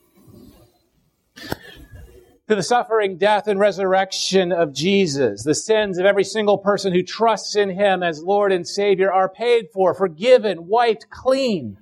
to 2.51 2.55
the 2.55 2.63
suffering, 2.63 3.17
death, 3.17 3.47
and 3.47 3.61
resurrection 3.61 4.51
of 4.51 4.73
Jesus. 4.73 5.41
The 5.43 5.55
sins 5.55 5.97
of 5.97 6.05
every 6.05 6.25
single 6.25 6.57
person 6.57 6.91
who 6.91 7.01
trusts 7.01 7.55
in 7.55 7.69
Him 7.69 8.03
as 8.03 8.21
Lord 8.21 8.51
and 8.51 8.67
Savior 8.67 9.09
are 9.09 9.29
paid 9.29 9.67
for, 9.73 9.93
forgiven, 9.93 10.67
wiped 10.67 11.09
clean. 11.09 11.77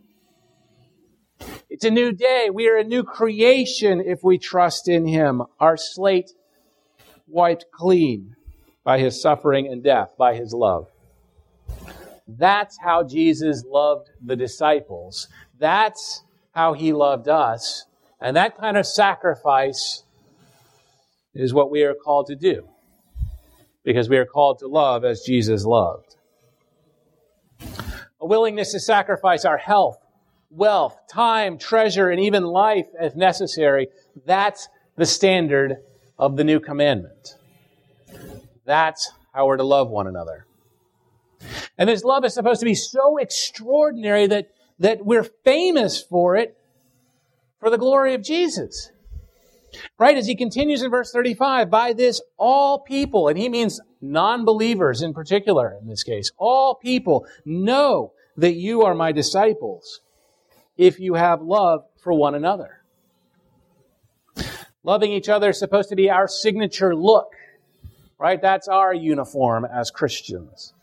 It's 1.71 1.86
a 1.86 1.89
new 1.89 2.12
day. 2.12 2.50
We 2.53 2.69
are 2.69 2.77
a 2.77 2.83
new 2.83 3.01
creation 3.01 4.00
if 4.00 4.24
we 4.24 4.38
trust 4.38 4.88
in 4.88 5.07
Him. 5.07 5.41
Our 5.59 5.75
slate 5.75 6.29
wiped 7.25 7.65
clean 7.71 8.36
by 8.83 9.00
His 9.00 9.19
suffering 9.19 9.65
and 9.65 9.83
death, 9.83 10.12
by 10.19 10.36
His 10.36 10.53
love. 10.53 10.86
That's 12.27 12.77
how 12.79 13.03
Jesus 13.03 13.63
loved 13.65 14.09
the 14.23 14.35
disciples. 14.35 15.27
That's 15.57 16.23
how 16.51 16.73
He 16.73 16.93
loved 16.93 17.27
us. 17.27 17.85
And 18.21 18.35
that 18.35 18.57
kind 18.57 18.77
of 18.77 18.85
sacrifice 18.85 20.03
is 21.33 21.53
what 21.53 21.71
we 21.71 21.83
are 21.83 21.93
called 21.93 22.27
to 22.27 22.35
do 22.35 22.67
because 23.83 24.09
we 24.09 24.17
are 24.17 24.25
called 24.25 24.59
to 24.59 24.67
love 24.67 25.05
as 25.05 25.21
Jesus 25.21 25.65
loved. 25.65 26.15
A 28.21 28.25
willingness 28.25 28.73
to 28.73 28.79
sacrifice 28.79 29.45
our 29.45 29.57
health, 29.57 29.97
wealth, 30.49 30.97
time, 31.09 31.57
treasure, 31.57 32.09
and 32.09 32.19
even 32.19 32.43
life 32.43 32.88
if 32.99 33.15
necessary. 33.15 33.88
That's 34.25 34.67
the 34.97 35.05
standard 35.05 35.77
of 36.17 36.35
the 36.35 36.43
new 36.43 36.59
commandment. 36.59 37.35
That's 38.65 39.11
how 39.33 39.47
we're 39.47 39.57
to 39.57 39.63
love 39.63 39.89
one 39.89 40.07
another. 40.07 40.45
And 41.79 41.88
this 41.88 42.03
love 42.03 42.25
is 42.25 42.33
supposed 42.33 42.59
to 42.59 42.65
be 42.65 42.75
so 42.75 43.17
extraordinary 43.17 44.27
that, 44.27 44.50
that 44.79 45.05
we're 45.05 45.24
famous 45.24 46.01
for 46.01 46.36
it 46.36 46.57
for 47.62 47.69
the 47.69 47.77
glory 47.77 48.13
of 48.13 48.21
Jesus. 48.21 48.91
Right? 49.98 50.17
As 50.17 50.27
he 50.27 50.36
continues 50.36 50.81
in 50.81 50.91
verse 50.91 51.12
35, 51.13 51.69
by 51.69 51.93
this 51.93 52.21
all 52.38 52.79
people, 52.79 53.29
and 53.29 53.38
he 53.38 53.48
means 53.48 53.79
non-believers 54.01 55.01
in 55.01 55.13
particular 55.13 55.77
in 55.81 55.88
this 55.88 56.03
case, 56.03 56.31
all 56.38 56.75
people 56.75 57.25
know 57.45 58.12
that 58.36 58.55
you 58.55 58.81
are 58.81 58.93
my 58.93 59.13
disciples 59.13 60.01
if 60.77 61.00
you 61.00 61.13
have 61.13 61.41
love 61.41 61.86
for 62.01 62.12
one 62.12 62.36
another. 62.36 62.81
Loving 64.83 65.13
each 65.13 65.29
other 65.29 65.51
is 65.51 65.59
supposed 65.59 65.89
to 65.89 65.95
be 65.95 66.09
our 66.09 66.27
signature 66.27 66.93
look, 66.93 67.31
right? 68.17 68.41
That's 68.41 68.67
our 68.67 68.93
uniform 68.93 69.65
as 69.65 69.91
Christians. 69.91 70.74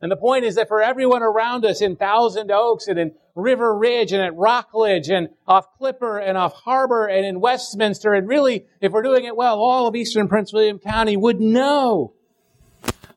And 0.00 0.10
the 0.10 0.16
point 0.16 0.44
is 0.44 0.54
that 0.56 0.68
for 0.68 0.82
everyone 0.82 1.22
around 1.22 1.64
us 1.64 1.80
in 1.80 1.96
Thousand 1.96 2.50
Oaks 2.50 2.88
and 2.88 2.98
in 2.98 3.12
River 3.34 3.76
Ridge 3.76 4.12
and 4.12 4.22
at 4.22 4.34
Rockledge 4.34 5.10
and 5.10 5.28
off 5.46 5.66
Clipper 5.78 6.18
and 6.18 6.38
off 6.38 6.52
Harbor 6.54 7.06
and 7.06 7.24
in 7.26 7.40
Westminster, 7.40 8.14
and 8.14 8.26
really, 8.26 8.66
if 8.80 8.92
we're 8.92 9.02
doing 9.02 9.24
it 9.24 9.36
well, 9.36 9.58
all 9.58 9.86
of 9.86 9.94
Eastern 9.94 10.28
Prince 10.28 10.52
William 10.52 10.78
County 10.78 11.16
would 11.16 11.40
know 11.40 12.14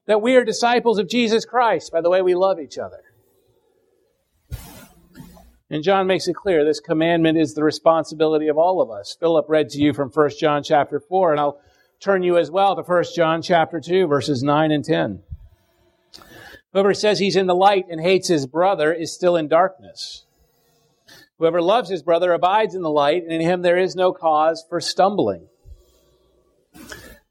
that 0.06 0.22
we 0.22 0.36
are 0.36 0.44
disciples 0.44 0.98
of 0.98 1.08
Jesus 1.08 1.46
Christ 1.46 1.92
by 1.92 2.02
the 2.02 2.10
way 2.10 2.22
we 2.22 2.36
love 2.36 2.60
each 2.60 2.78
other. 2.78 3.04
And 5.70 5.84
John 5.84 6.08
makes 6.08 6.28
it 6.28 6.36
clear 6.36 6.66
this 6.66 6.80
commandment 6.80 7.38
is 7.38 7.54
the 7.54 7.64
responsibility 7.64 8.48
of 8.48 8.58
all 8.58 8.82
of 8.82 8.90
us. 8.90 9.16
Philip 9.20 9.46
read 9.48 9.70
to 9.70 9.80
you 9.80 9.94
from 9.94 10.10
1 10.10 10.32
John 10.40 10.64
chapter 10.64 11.00
4, 11.00 11.32
and 11.32 11.40
I'll 11.40 11.62
turn 12.00 12.24
you 12.24 12.38
as 12.38 12.50
well 12.50 12.76
to 12.76 12.82
1 12.82 13.04
John 13.16 13.44
chapter 13.44 13.80
2, 13.80 14.08
verses 14.08 14.42
9 14.42 14.72
and 14.72 14.84
10. 14.84 15.22
Whoever 16.74 16.94
says 16.94 17.20
he's 17.20 17.36
in 17.36 17.48
the 17.48 17.56
light 17.56 17.86
and 17.90 18.00
hates 18.00 18.28
his 18.28 18.46
brother 18.46 18.94
is 18.94 19.14
still 19.14 19.36
in 19.36 19.48
darkness. 19.48 20.26
Whoever 21.40 21.62
loves 21.62 21.90
his 21.90 22.04
brother 22.04 22.34
abides 22.34 22.76
in 22.76 22.82
the 22.82 22.90
light, 22.90 23.24
and 23.24 23.32
in 23.32 23.42
him 23.42 23.62
there 23.62 23.78
is 23.78 23.96
no 23.96 24.12
cause 24.12 24.64
for 24.68 24.82
stumbling. 24.82 25.48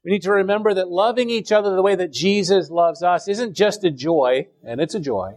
We 0.03 0.11
need 0.11 0.23
to 0.23 0.31
remember 0.31 0.73
that 0.73 0.89
loving 0.89 1.29
each 1.29 1.51
other 1.51 1.75
the 1.75 1.81
way 1.81 1.95
that 1.95 2.11
Jesus 2.11 2.69
loves 2.69 3.03
us 3.03 3.27
isn't 3.27 3.53
just 3.53 3.83
a 3.83 3.91
joy, 3.91 4.47
and 4.63 4.81
it's 4.81 4.95
a 4.95 4.99
joy. 4.99 5.35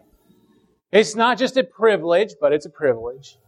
It's 0.91 1.15
not 1.15 1.39
just 1.39 1.57
a 1.57 1.65
privilege, 1.65 2.35
but 2.41 2.53
it's 2.53 2.67
a 2.67 2.71
privilege. 2.71 3.39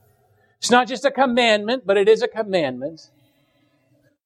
It's 0.58 0.70
not 0.70 0.88
just 0.88 1.04
a 1.04 1.10
commandment, 1.10 1.84
but 1.86 1.96
it 1.96 2.08
is 2.08 2.22
a 2.22 2.28
commandment. 2.28 3.10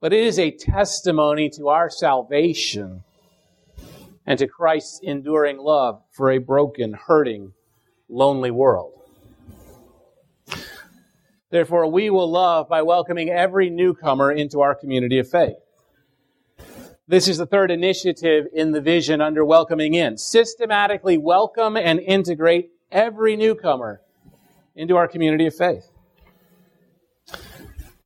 But 0.01 0.13
it 0.13 0.23
is 0.23 0.39
a 0.39 0.51
testimony 0.51 1.51
to 1.51 1.69
our 1.69 1.91
salvation 1.91 3.03
and 4.29 4.39
to 4.39 4.47
Christ's 4.47 5.01
enduring 5.03 5.57
love 5.57 6.03
for 6.11 6.31
a 6.31 6.37
broken, 6.37 6.93
hurting, 6.93 7.55
lonely 8.11 8.51
world. 8.51 8.93
Therefore, 11.51 11.91
we 11.91 12.11
will 12.11 12.31
love 12.31 12.69
by 12.69 12.83
welcoming 12.83 13.31
every 13.31 13.71
newcomer 13.71 14.31
into 14.31 14.61
our 14.61 14.75
community 14.75 15.19
of 15.19 15.31
faith. 15.31 15.57
This 17.07 17.27
is 17.27 17.39
the 17.39 17.47
third 17.47 17.71
initiative 17.71 18.49
in 18.53 18.73
the 18.73 18.83
vision 18.83 19.23
under 19.23 19.47
welcoming 19.47 19.95
in. 19.95 20.19
Systematically 20.19 21.17
welcome 21.17 21.79
and 21.79 21.99
integrate 21.99 22.69
every 22.93 23.35
newcomer 23.35 24.03
into 24.77 24.99
our 24.99 25.09
community 25.09 25.47
of 25.47 25.55
faith. 25.55 25.91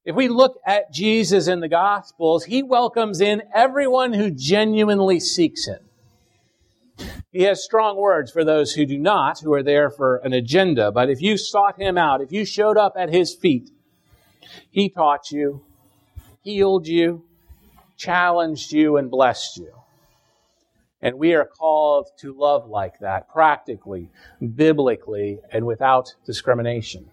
If 0.04 0.14
we 0.14 0.28
look 0.28 0.60
at 0.64 0.92
Jesus 0.92 1.48
in 1.48 1.58
the 1.58 1.68
Gospels, 1.68 2.44
he 2.44 2.62
welcomes 2.62 3.20
in 3.20 3.42
everyone 3.52 4.12
who 4.12 4.30
genuinely 4.30 5.18
seeks 5.18 5.66
him. 5.66 5.80
He 7.32 7.44
has 7.44 7.64
strong 7.64 7.96
words 7.96 8.30
for 8.30 8.44
those 8.44 8.74
who 8.74 8.84
do 8.84 8.98
not, 8.98 9.40
who 9.40 9.54
are 9.54 9.62
there 9.62 9.88
for 9.88 10.16
an 10.16 10.34
agenda. 10.34 10.92
But 10.92 11.08
if 11.08 11.22
you 11.22 11.38
sought 11.38 11.80
him 11.80 11.96
out, 11.96 12.20
if 12.20 12.30
you 12.30 12.44
showed 12.44 12.76
up 12.76 12.92
at 12.96 13.10
his 13.10 13.34
feet, 13.34 13.70
he 14.70 14.90
taught 14.90 15.30
you, 15.30 15.64
healed 16.42 16.86
you, 16.86 17.24
challenged 17.96 18.72
you, 18.72 18.98
and 18.98 19.10
blessed 19.10 19.56
you. 19.56 19.72
And 21.00 21.18
we 21.18 21.34
are 21.34 21.46
called 21.46 22.10
to 22.18 22.38
love 22.38 22.68
like 22.68 22.98
that, 23.00 23.30
practically, 23.30 24.10
biblically, 24.54 25.40
and 25.50 25.64
without 25.64 26.14
discrimination. 26.26 27.08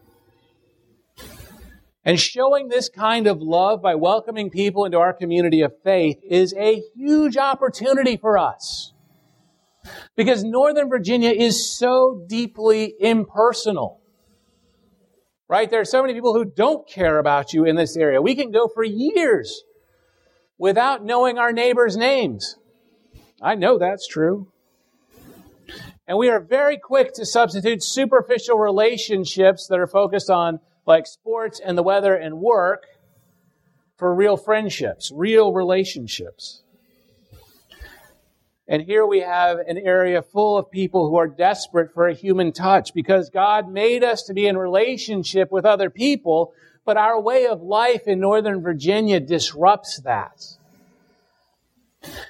And 2.03 2.19
showing 2.19 2.67
this 2.67 2.89
kind 2.89 3.25
of 3.25 3.41
love 3.41 3.81
by 3.81 3.95
welcoming 3.95 4.49
people 4.49 4.83
into 4.83 4.97
our 4.97 5.13
community 5.13 5.61
of 5.61 5.73
faith 5.81 6.17
is 6.29 6.53
a 6.57 6.83
huge 6.93 7.38
opportunity 7.38 8.17
for 8.17 8.38
us. 8.38 8.93
Because 10.15 10.43
Northern 10.43 10.89
Virginia 10.89 11.31
is 11.31 11.77
so 11.77 12.24
deeply 12.27 12.93
impersonal. 13.00 14.01
Right? 15.48 15.69
There 15.69 15.81
are 15.81 15.86
so 15.86 16.01
many 16.01 16.13
people 16.13 16.34
who 16.34 16.46
don't 16.46 16.88
care 16.88 17.17
about 17.17 17.53
you 17.53 17.65
in 17.65 17.75
this 17.75 17.98
area. 17.98 18.22
We 18.22 18.36
can 18.36 18.51
go 18.51 18.67
for 18.67 18.84
years 18.84 19.63
without 20.58 21.03
knowing 21.03 21.39
our 21.39 21.51
neighbors' 21.51 21.98
names. 21.98 22.58
I 23.41 23.55
know 23.55 23.77
that's 23.79 24.08
true. 24.08 24.51
And 26.08 26.17
we 26.17 26.29
are 26.29 26.39
very 26.39 26.77
quick 26.77 27.13
to 27.13 27.25
substitute 27.25 27.84
superficial 27.84 28.58
relationships 28.58 29.67
that 29.67 29.79
are 29.79 29.88
focused 29.88 30.29
on 30.29 30.60
like 30.86 31.05
sports 31.05 31.62
and 31.63 31.77
the 31.77 31.84
weather 31.84 32.15
and 32.15 32.39
work 32.39 32.84
for 33.96 34.13
real 34.13 34.36
friendships, 34.36 35.12
real 35.13 35.53
relationships. 35.53 36.63
And 38.71 38.83
here 38.83 39.03
we 39.03 39.21
have 39.21 39.57
an 39.57 39.79
area 39.79 40.21
full 40.21 40.55
of 40.55 40.69
people 40.69 41.09
who 41.09 41.17
are 41.17 41.27
desperate 41.27 41.91
for 41.91 42.07
a 42.07 42.13
human 42.13 42.53
touch 42.53 42.93
because 42.93 43.31
God 43.31 43.67
made 43.67 44.03
us 44.03 44.21
to 44.23 44.33
be 44.35 44.45
in 44.45 44.55
relationship 44.55 45.51
with 45.51 45.65
other 45.65 45.89
people, 45.89 46.53
but 46.85 46.95
our 46.95 47.19
way 47.19 47.47
of 47.47 47.63
life 47.63 48.03
in 48.05 48.19
Northern 48.19 48.61
Virginia 48.61 49.19
disrupts 49.19 49.99
that. 50.01 50.45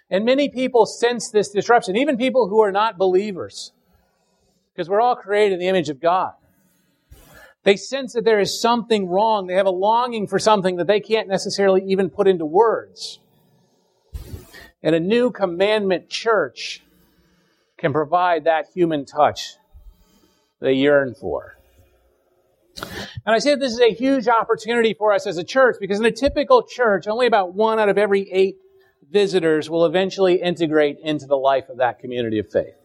And 0.10 0.24
many 0.24 0.48
people 0.48 0.86
sense 0.86 1.30
this 1.30 1.50
disruption, 1.50 1.98
even 1.98 2.16
people 2.16 2.48
who 2.48 2.62
are 2.62 2.72
not 2.72 2.98
believers, 2.98 3.74
because 4.74 4.88
we're 4.88 5.02
all 5.02 5.18
created 5.18 5.56
in 5.56 5.60
the 5.60 5.68
image 5.68 5.90
of 5.90 6.00
God. 6.00 6.36
They 7.64 7.76
sense 7.76 8.14
that 8.14 8.24
there 8.24 8.40
is 8.40 8.62
something 8.62 9.10
wrong. 9.10 9.48
They 9.48 9.56
have 9.56 9.66
a 9.66 9.72
longing 9.72 10.26
for 10.26 10.40
something 10.40 10.78
that 10.78 10.88
they 10.88 11.02
can't 11.02 11.28
necessarily 11.28 11.84
even 11.88 12.10
put 12.10 12.30
into 12.30 12.46
words. 12.46 13.20
And 14.82 14.96
a 14.96 15.00
new 15.00 15.32
commandment 15.32 16.10
church 16.10 16.82
can 17.78 17.94
provide 17.94 18.46
that 18.46 18.68
human 18.74 19.06
touch 19.06 19.56
they 20.60 20.74
yearn 20.74 21.16
for. 21.16 21.56
And 23.26 23.36
I 23.36 23.40
say 23.40 23.56
this 23.56 23.74
is 23.74 23.82
a 23.82 23.94
huge 23.94 24.28
opportunity 24.28 24.94
for 24.94 25.12
us 25.12 25.28
as 25.28 25.38
a 25.38 25.44
church 25.44 25.78
because 25.80 26.00
in 26.00 26.06
a 26.06 26.12
typical 26.12 26.64
church, 26.64 27.08
only 27.08 27.28
about 27.28 27.54
one 27.54 27.80
out 27.80 27.90
of 27.90 27.98
every 27.98 28.30
eight 28.32 28.58
visitors 29.12 29.70
will 29.70 29.86
eventually 29.86 30.42
integrate 30.42 31.00
into 31.04 31.26
the 31.26 31.36
life 31.36 31.70
of 31.70 31.78
that 31.78 32.00
community 32.00 32.40
of 32.40 32.50
faith. 32.50 32.76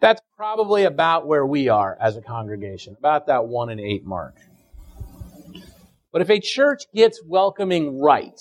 That's 0.00 0.20
probably 0.36 0.84
about 0.84 1.26
where 1.26 1.44
we 1.44 1.68
are 1.68 1.96
as 2.00 2.16
a 2.16 2.22
congregation, 2.22 2.96
about 2.98 3.26
that 3.26 3.46
one 3.46 3.68
in 3.68 3.78
eight 3.78 4.04
mark. 4.04 4.36
But 6.12 6.22
if 6.22 6.30
a 6.30 6.40
church 6.40 6.84
gets 6.94 7.20
welcoming 7.24 8.00
right, 8.00 8.40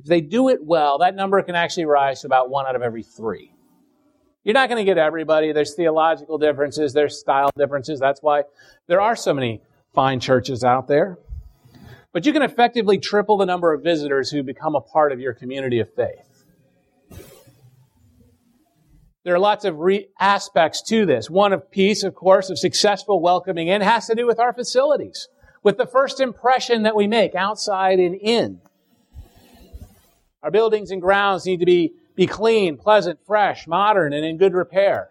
if 0.00 0.06
they 0.06 0.22
do 0.22 0.48
it 0.48 0.64
well, 0.64 0.98
that 0.98 1.14
number 1.14 1.40
can 1.42 1.54
actually 1.54 1.84
rise 1.84 2.22
to 2.22 2.26
about 2.26 2.48
one 2.48 2.66
out 2.66 2.74
of 2.74 2.82
every 2.82 3.02
three. 3.02 3.52
You're 4.44 4.54
not 4.54 4.70
going 4.70 4.78
to 4.78 4.84
get 4.84 4.96
everybody. 4.96 5.52
There's 5.52 5.74
theological 5.74 6.38
differences, 6.38 6.94
there's 6.94 7.18
style 7.18 7.50
differences. 7.56 8.00
That's 8.00 8.22
why 8.22 8.44
there 8.86 9.00
are 9.00 9.14
so 9.14 9.34
many 9.34 9.60
fine 9.94 10.18
churches 10.18 10.64
out 10.64 10.88
there. 10.88 11.18
But 12.12 12.24
you 12.24 12.32
can 12.32 12.42
effectively 12.42 12.98
triple 12.98 13.36
the 13.36 13.44
number 13.44 13.74
of 13.74 13.82
visitors 13.82 14.30
who 14.30 14.42
become 14.42 14.74
a 14.74 14.80
part 14.80 15.12
of 15.12 15.20
your 15.20 15.34
community 15.34 15.80
of 15.80 15.92
faith. 15.94 16.44
There 19.22 19.34
are 19.34 19.38
lots 19.38 19.66
of 19.66 19.78
re- 19.78 20.08
aspects 20.18 20.80
to 20.84 21.04
this. 21.04 21.28
One 21.28 21.52
of 21.52 21.70
piece, 21.70 22.02
of 22.02 22.14
course, 22.14 22.48
of 22.48 22.58
successful 22.58 23.20
welcoming 23.20 23.68
in 23.68 23.82
has 23.82 24.06
to 24.06 24.14
do 24.14 24.26
with 24.26 24.40
our 24.40 24.54
facilities, 24.54 25.28
with 25.62 25.76
the 25.76 25.86
first 25.86 26.20
impression 26.20 26.84
that 26.84 26.96
we 26.96 27.06
make 27.06 27.34
outside 27.34 27.98
and 27.98 28.14
in. 28.14 28.62
Our 30.42 30.50
buildings 30.50 30.90
and 30.90 31.00
grounds 31.00 31.46
need 31.46 31.60
to 31.60 31.66
be, 31.66 31.94
be 32.14 32.26
clean, 32.26 32.76
pleasant, 32.76 33.20
fresh, 33.26 33.66
modern, 33.66 34.12
and 34.12 34.24
in 34.24 34.36
good 34.36 34.54
repair. 34.54 35.10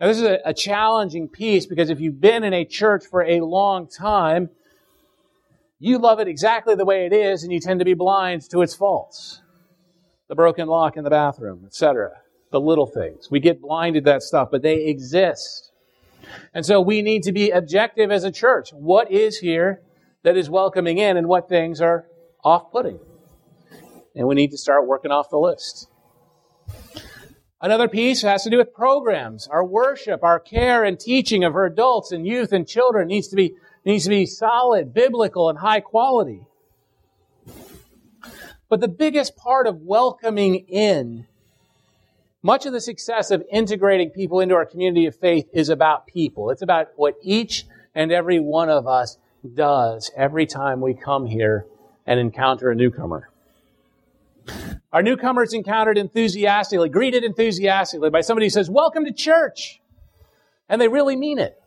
Now, 0.00 0.08
this 0.08 0.18
is 0.18 0.24
a, 0.24 0.38
a 0.44 0.54
challenging 0.54 1.28
piece 1.28 1.66
because 1.66 1.90
if 1.90 2.00
you've 2.00 2.20
been 2.20 2.44
in 2.44 2.52
a 2.52 2.64
church 2.64 3.04
for 3.06 3.22
a 3.22 3.40
long 3.40 3.88
time, 3.88 4.50
you 5.78 5.98
love 5.98 6.20
it 6.20 6.28
exactly 6.28 6.74
the 6.74 6.84
way 6.84 7.06
it 7.06 7.12
is, 7.12 7.42
and 7.42 7.52
you 7.52 7.58
tend 7.58 7.80
to 7.80 7.84
be 7.84 7.94
blind 7.94 8.48
to 8.50 8.62
its 8.62 8.74
faults. 8.74 9.42
The 10.28 10.36
broken 10.36 10.68
lock 10.68 10.96
in 10.96 11.02
the 11.02 11.10
bathroom, 11.10 11.64
etc 11.66 12.12
the 12.52 12.60
little 12.60 12.86
things. 12.86 13.28
We 13.30 13.40
get 13.40 13.60
blinded 13.60 14.04
that 14.04 14.22
stuff, 14.22 14.48
but 14.52 14.62
they 14.62 14.84
exist. 14.84 15.72
And 16.54 16.64
so 16.64 16.80
we 16.80 17.02
need 17.02 17.24
to 17.24 17.32
be 17.32 17.50
objective 17.50 18.12
as 18.12 18.22
a 18.22 18.30
church. 18.30 18.70
What 18.72 19.10
is 19.10 19.38
here 19.38 19.82
that 20.22 20.36
is 20.36 20.48
welcoming 20.48 20.98
in 20.98 21.16
and 21.16 21.26
what 21.26 21.48
things 21.48 21.80
are 21.80 22.06
off 22.44 22.70
putting? 22.70 23.00
And 24.14 24.26
we 24.26 24.34
need 24.34 24.50
to 24.50 24.58
start 24.58 24.86
working 24.86 25.10
off 25.10 25.30
the 25.30 25.38
list. 25.38 25.88
Another 27.60 27.88
piece 27.88 28.22
has 28.22 28.42
to 28.42 28.50
do 28.50 28.58
with 28.58 28.74
programs. 28.74 29.46
Our 29.46 29.64
worship, 29.64 30.24
our 30.24 30.40
care 30.40 30.82
and 30.82 30.98
teaching 30.98 31.44
of 31.44 31.54
our 31.54 31.66
adults 31.66 32.10
and 32.10 32.26
youth 32.26 32.52
and 32.52 32.66
children 32.66 33.06
needs 33.08 33.28
to 33.28 33.36
be, 33.36 33.54
needs 33.84 34.04
to 34.04 34.10
be 34.10 34.26
solid, 34.26 34.92
biblical, 34.92 35.48
and 35.48 35.58
high 35.58 35.80
quality. 35.80 36.42
But 38.68 38.80
the 38.80 38.88
biggest 38.88 39.36
part 39.36 39.66
of 39.66 39.82
welcoming 39.82 40.56
in 40.56 41.26
much 42.42 42.66
of 42.66 42.72
the 42.72 42.80
success 42.80 43.30
of 43.30 43.44
integrating 43.52 44.10
people 44.10 44.40
into 44.40 44.56
our 44.56 44.66
community 44.66 45.06
of 45.06 45.14
faith 45.14 45.48
is 45.52 45.68
about 45.68 46.08
people. 46.08 46.50
It's 46.50 46.62
about 46.62 46.88
what 46.96 47.14
each 47.22 47.66
and 47.94 48.10
every 48.10 48.40
one 48.40 48.68
of 48.68 48.88
us 48.88 49.18
does 49.54 50.10
every 50.16 50.46
time 50.46 50.80
we 50.80 50.94
come 50.94 51.26
here 51.26 51.66
and 52.06 52.18
encounter 52.18 52.70
a 52.70 52.74
newcomer. 52.74 53.28
Our 54.92 55.02
newcomers 55.02 55.54
encountered 55.54 55.96
enthusiastically, 55.96 56.88
greeted 56.88 57.24
enthusiastically 57.24 58.10
by 58.10 58.20
somebody 58.20 58.46
who 58.46 58.50
says, 58.50 58.68
Welcome 58.68 59.04
to 59.06 59.12
church. 59.12 59.80
And 60.68 60.80
they 60.80 60.88
really 60.88 61.16
mean 61.16 61.38
it. 61.38 61.58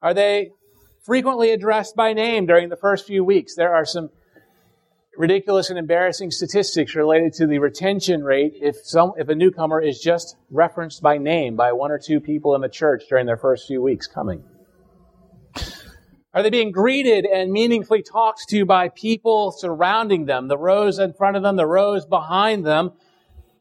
Are 0.00 0.14
they 0.14 0.50
frequently 1.04 1.50
addressed 1.50 1.96
by 1.96 2.12
name 2.12 2.46
during 2.46 2.68
the 2.68 2.76
first 2.76 3.06
few 3.06 3.24
weeks? 3.24 3.54
There 3.54 3.74
are 3.74 3.84
some 3.84 4.10
ridiculous 5.16 5.70
and 5.70 5.78
embarrassing 5.78 6.30
statistics 6.30 6.94
related 6.94 7.32
to 7.34 7.46
the 7.46 7.58
retention 7.58 8.22
rate 8.22 8.52
if 8.60 8.76
some 8.84 9.12
if 9.16 9.28
a 9.28 9.34
newcomer 9.34 9.80
is 9.80 9.98
just 9.98 10.36
referenced 10.50 11.02
by 11.02 11.18
name 11.18 11.56
by 11.56 11.72
one 11.72 11.90
or 11.90 11.98
two 11.98 12.20
people 12.20 12.54
in 12.54 12.60
the 12.60 12.68
church 12.68 13.04
during 13.08 13.26
their 13.26 13.36
first 13.36 13.66
few 13.66 13.82
weeks 13.82 14.06
coming. 14.06 14.44
Are 16.36 16.42
they 16.42 16.50
being 16.50 16.70
greeted 16.70 17.24
and 17.24 17.50
meaningfully 17.50 18.02
talked 18.02 18.50
to 18.50 18.66
by 18.66 18.90
people 18.90 19.52
surrounding 19.52 20.26
them, 20.26 20.48
the 20.48 20.58
rows 20.58 20.98
in 20.98 21.14
front 21.14 21.38
of 21.38 21.42
them, 21.42 21.56
the 21.56 21.66
rows 21.66 22.04
behind 22.04 22.66
them, 22.66 22.92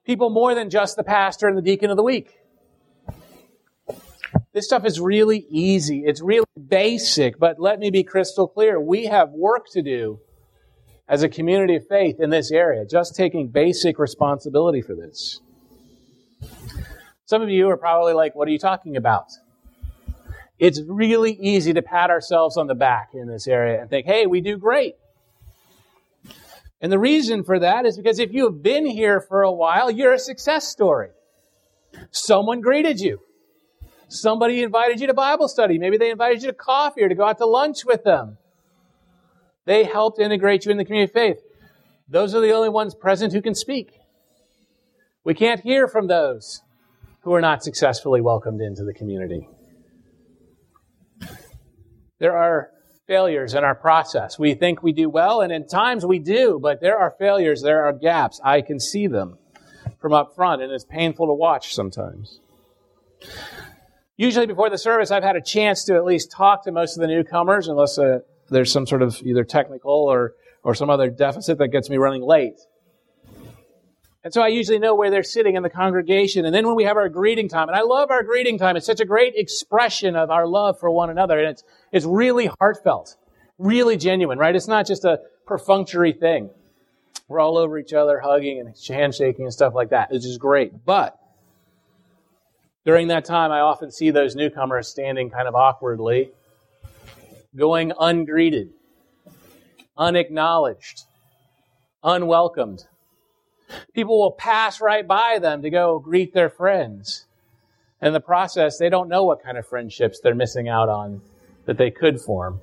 people 0.05 0.29
more 0.29 0.53
than 0.53 0.69
just 0.69 0.97
the 0.97 1.03
pastor 1.05 1.47
and 1.47 1.57
the 1.57 1.61
deacon 1.61 1.89
of 1.89 1.95
the 1.95 2.03
week? 2.03 2.37
This 4.51 4.65
stuff 4.65 4.83
is 4.83 4.99
really 4.99 5.45
easy. 5.49 6.03
It's 6.05 6.21
really 6.21 6.45
basic, 6.67 7.39
but 7.39 7.61
let 7.61 7.79
me 7.79 7.91
be 7.91 8.03
crystal 8.03 8.45
clear. 8.45 8.77
We 8.77 9.05
have 9.05 9.29
work 9.29 9.67
to 9.71 9.81
do 9.81 10.19
as 11.07 11.23
a 11.23 11.29
community 11.29 11.77
of 11.77 11.87
faith 11.87 12.19
in 12.19 12.29
this 12.29 12.51
area, 12.51 12.85
just 12.85 13.15
taking 13.15 13.47
basic 13.47 13.97
responsibility 13.97 14.81
for 14.81 14.95
this. 14.95 15.39
Some 17.25 17.41
of 17.41 17.47
you 17.47 17.69
are 17.69 17.77
probably 17.77 18.11
like, 18.11 18.35
what 18.35 18.49
are 18.49 18.51
you 18.51 18.59
talking 18.59 18.97
about? 18.97 19.31
It's 20.57 20.81
really 20.87 21.31
easy 21.33 21.73
to 21.73 21.81
pat 21.81 22.09
ourselves 22.09 22.57
on 22.57 22.67
the 22.67 22.75
back 22.75 23.09
in 23.13 23.27
this 23.27 23.47
area 23.47 23.81
and 23.81 23.89
think, 23.89 24.05
hey, 24.05 24.25
we 24.25 24.41
do 24.41 24.57
great. 24.57 24.95
And 26.81 26.91
the 26.91 26.99
reason 26.99 27.43
for 27.43 27.59
that 27.59 27.85
is 27.85 27.97
because 27.97 28.19
if 28.19 28.31
you 28.31 28.45
have 28.45 28.61
been 28.61 28.85
here 28.85 29.19
for 29.19 29.41
a 29.41 29.51
while, 29.51 29.89
you're 29.89 30.13
a 30.13 30.19
success 30.19 30.67
story. 30.67 31.09
Someone 32.11 32.61
greeted 32.61 32.99
you. 32.99 33.19
Somebody 34.07 34.61
invited 34.61 35.01
you 35.01 35.07
to 35.07 35.13
Bible 35.13 35.47
study. 35.47 35.77
Maybe 35.77 35.97
they 35.97 36.11
invited 36.11 36.43
you 36.43 36.49
to 36.49 36.53
coffee 36.53 37.01
or 37.01 37.09
to 37.09 37.15
go 37.15 37.25
out 37.25 37.37
to 37.39 37.45
lunch 37.45 37.85
with 37.85 38.03
them. 38.03 38.37
They 39.65 39.83
helped 39.83 40.19
integrate 40.19 40.65
you 40.65 40.71
in 40.71 40.77
the 40.77 40.85
community 40.85 41.09
of 41.09 41.13
faith. 41.13 41.43
Those 42.07 42.35
are 42.35 42.41
the 42.41 42.51
only 42.51 42.69
ones 42.69 42.93
present 42.93 43.33
who 43.33 43.41
can 43.41 43.55
speak. 43.55 43.99
We 45.23 45.33
can't 45.33 45.61
hear 45.61 45.87
from 45.87 46.07
those 46.07 46.61
who 47.21 47.33
are 47.33 47.41
not 47.41 47.63
successfully 47.63 48.21
welcomed 48.21 48.61
into 48.61 48.83
the 48.83 48.93
community. 48.93 49.49
There 52.19 52.37
are 52.37 52.71
failures 53.07 53.53
in 53.53 53.63
our 53.63 53.75
process. 53.75 54.39
We 54.39 54.53
think 54.53 54.81
we 54.81 54.93
do 54.93 55.09
well, 55.09 55.41
and 55.41 55.51
in 55.51 55.67
times 55.67 56.05
we 56.05 56.19
do, 56.19 56.59
but 56.61 56.81
there 56.81 56.97
are 56.97 57.13
failures, 57.19 57.61
there 57.61 57.85
are 57.85 57.93
gaps. 57.93 58.39
I 58.43 58.61
can 58.61 58.79
see 58.79 59.07
them 59.07 59.37
from 59.99 60.13
up 60.13 60.35
front, 60.35 60.61
and 60.61 60.71
it's 60.71 60.85
painful 60.85 61.27
to 61.27 61.33
watch 61.33 61.75
sometimes. 61.75 62.39
Usually, 64.17 64.45
before 64.45 64.69
the 64.69 64.77
service, 64.77 65.11
I've 65.11 65.23
had 65.23 65.35
a 65.35 65.41
chance 65.41 65.83
to 65.85 65.95
at 65.95 66.05
least 66.05 66.31
talk 66.31 66.63
to 66.63 66.71
most 66.71 66.97
of 66.97 67.01
the 67.01 67.07
newcomers, 67.07 67.67
unless 67.67 67.99
uh, 67.99 68.19
there's 68.49 68.71
some 68.71 68.87
sort 68.87 69.01
of 69.01 69.21
either 69.23 69.43
technical 69.43 69.91
or, 69.91 70.33
or 70.63 70.73
some 70.73 70.89
other 70.89 71.09
deficit 71.09 71.57
that 71.57 71.67
gets 71.67 71.89
me 71.89 71.97
running 71.97 72.23
late. 72.23 72.59
And 74.25 74.33
so 74.33 74.41
I 74.41 74.47
usually 74.47 74.79
know 74.79 74.95
where 74.95 75.11
they're 75.11 75.21
sitting 75.21 75.55
in 75.55 75.61
the 75.61 75.69
congregation. 75.69 76.45
And 76.45 76.55
then 76.55 76.65
when 76.65 76.75
we 76.75 76.85
have 76.85 76.97
our 76.97 77.09
greeting 77.09 77.47
time, 77.47 77.67
and 77.67 77.77
I 77.77 77.81
love 77.81 78.09
our 78.09 78.23
greeting 78.23 78.57
time, 78.57 78.75
it's 78.75 78.85
such 78.87 78.99
a 78.99 79.05
great 79.05 79.33
expression 79.35 80.15
of 80.15 80.31
our 80.31 80.47
love 80.47 80.79
for 80.79 80.89
one 80.89 81.11
another. 81.11 81.37
And 81.37 81.49
it's, 81.49 81.63
it's 81.95 82.05
really 82.05 82.49
heartfelt, 82.59 83.15
really 83.57 83.95
genuine, 83.95 84.37
right? 84.37 84.53
It's 84.53 84.67
not 84.67 84.85
just 84.85 85.05
a 85.05 85.21
perfunctory 85.47 86.11
thing. 86.11 86.49
We're 87.29 87.39
all 87.39 87.57
over 87.57 87.79
each 87.79 87.93
other, 87.93 88.19
hugging 88.19 88.59
and 88.59 88.75
handshaking 88.85 89.45
and 89.45 89.53
stuff 89.53 89.73
like 89.73 89.91
that. 89.91 90.09
It's 90.11 90.25
just 90.25 90.41
great. 90.41 90.85
But 90.85 91.17
during 92.85 93.07
that 93.07 93.23
time, 93.23 93.49
I 93.49 93.61
often 93.61 93.91
see 93.91 94.11
those 94.11 94.35
newcomers 94.35 94.89
standing 94.89 95.29
kind 95.29 95.47
of 95.47 95.55
awkwardly, 95.55 96.31
going 97.55 97.91
ungreeted, 97.91 98.71
unacknowledged, 99.97 101.03
unwelcomed. 102.03 102.83
People 103.93 104.19
will 104.19 104.33
pass 104.33 104.81
right 104.81 105.07
by 105.07 105.39
them 105.39 105.61
to 105.61 105.69
go 105.69 105.99
greet 105.99 106.33
their 106.33 106.49
friends. 106.49 107.25
In 108.01 108.11
the 108.11 108.19
process, 108.19 108.77
they 108.77 108.89
don't 108.89 109.07
know 109.07 109.23
what 109.23 109.41
kind 109.41 109.57
of 109.57 109.65
friendships 109.65 110.19
they're 110.21 110.35
missing 110.35 110.67
out 110.67 110.89
on 110.89 111.21
that 111.65 111.77
they 111.77 111.91
could 111.91 112.19
form. 112.19 112.61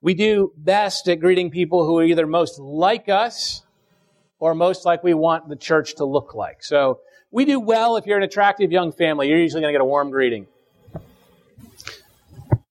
We 0.00 0.14
do 0.14 0.52
best 0.56 1.08
at 1.08 1.20
greeting 1.20 1.50
people 1.50 1.84
who 1.84 1.98
are 1.98 2.04
either 2.04 2.26
most 2.26 2.58
like 2.58 3.08
us 3.08 3.62
or 4.38 4.54
most 4.54 4.84
like 4.84 5.02
we 5.02 5.14
want 5.14 5.48
the 5.48 5.56
church 5.56 5.96
to 5.96 6.04
look 6.04 6.34
like. 6.34 6.62
So 6.62 7.00
we 7.30 7.44
do 7.44 7.58
well 7.58 7.96
if 7.96 8.06
you're 8.06 8.18
an 8.18 8.22
attractive 8.22 8.70
young 8.70 8.92
family. 8.92 9.28
You're 9.28 9.40
usually 9.40 9.62
going 9.62 9.72
to 9.72 9.78
get 9.78 9.82
a 9.82 9.86
warm 9.86 10.10
greeting. 10.10 10.46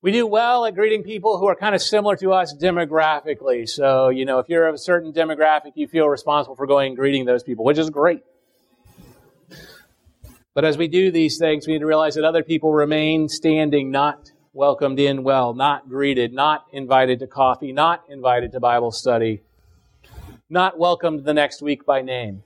We 0.02 0.12
do 0.12 0.28
well 0.28 0.66
at 0.66 0.76
greeting 0.76 1.02
people 1.02 1.40
who 1.40 1.48
are 1.48 1.56
kind 1.56 1.74
of 1.74 1.82
similar 1.82 2.16
to 2.18 2.32
us 2.32 2.56
demographically. 2.56 3.68
So, 3.68 4.10
you 4.10 4.24
know, 4.24 4.38
if 4.38 4.48
you're 4.48 4.68
of 4.68 4.76
a 4.76 4.78
certain 4.78 5.12
demographic, 5.12 5.72
you 5.74 5.88
feel 5.88 6.08
responsible 6.08 6.56
for 6.56 6.68
going 6.68 6.90
and 6.90 6.96
greeting 6.96 7.26
those 7.26 7.42
people, 7.42 7.66
which 7.66 7.80
is 7.80 7.90
great. 7.90 8.22
But 10.56 10.64
as 10.64 10.78
we 10.78 10.88
do 10.88 11.12
these 11.12 11.38
things, 11.38 11.68
we 11.68 11.74
need 11.74 11.80
to 11.80 11.86
realize 11.86 12.16
that 12.16 12.24
other 12.24 12.42
people 12.42 12.72
remain 12.72 13.28
standing, 13.28 13.92
not 13.92 14.32
welcomed 14.54 15.02
in 15.02 15.22
well, 15.22 15.54
not 15.54 15.90
greeted, 15.90 16.32
not 16.32 16.64
invited 16.72 17.20
to 17.20 17.28
coffee, 17.28 17.74
not 17.74 18.06
invited 18.08 18.54
to 18.54 18.62
Bible 18.62 18.92
study, 18.92 19.44
not 20.50 20.80
welcomed 20.80 21.26
the 21.26 21.34
next 21.34 21.62
week 21.62 21.86
by 21.86 22.02
name, 22.02 22.42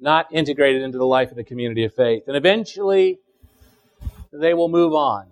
not 0.00 0.32
integrated 0.32 0.80
into 0.80 0.96
the 0.96 1.04
life 1.04 1.28
of 1.28 1.36
the 1.36 1.44
community 1.44 1.84
of 1.84 1.92
faith. 1.92 2.22
And 2.26 2.38
eventually, 2.38 3.18
they 4.32 4.54
will 4.54 4.70
move 4.70 4.94
on. 4.94 5.26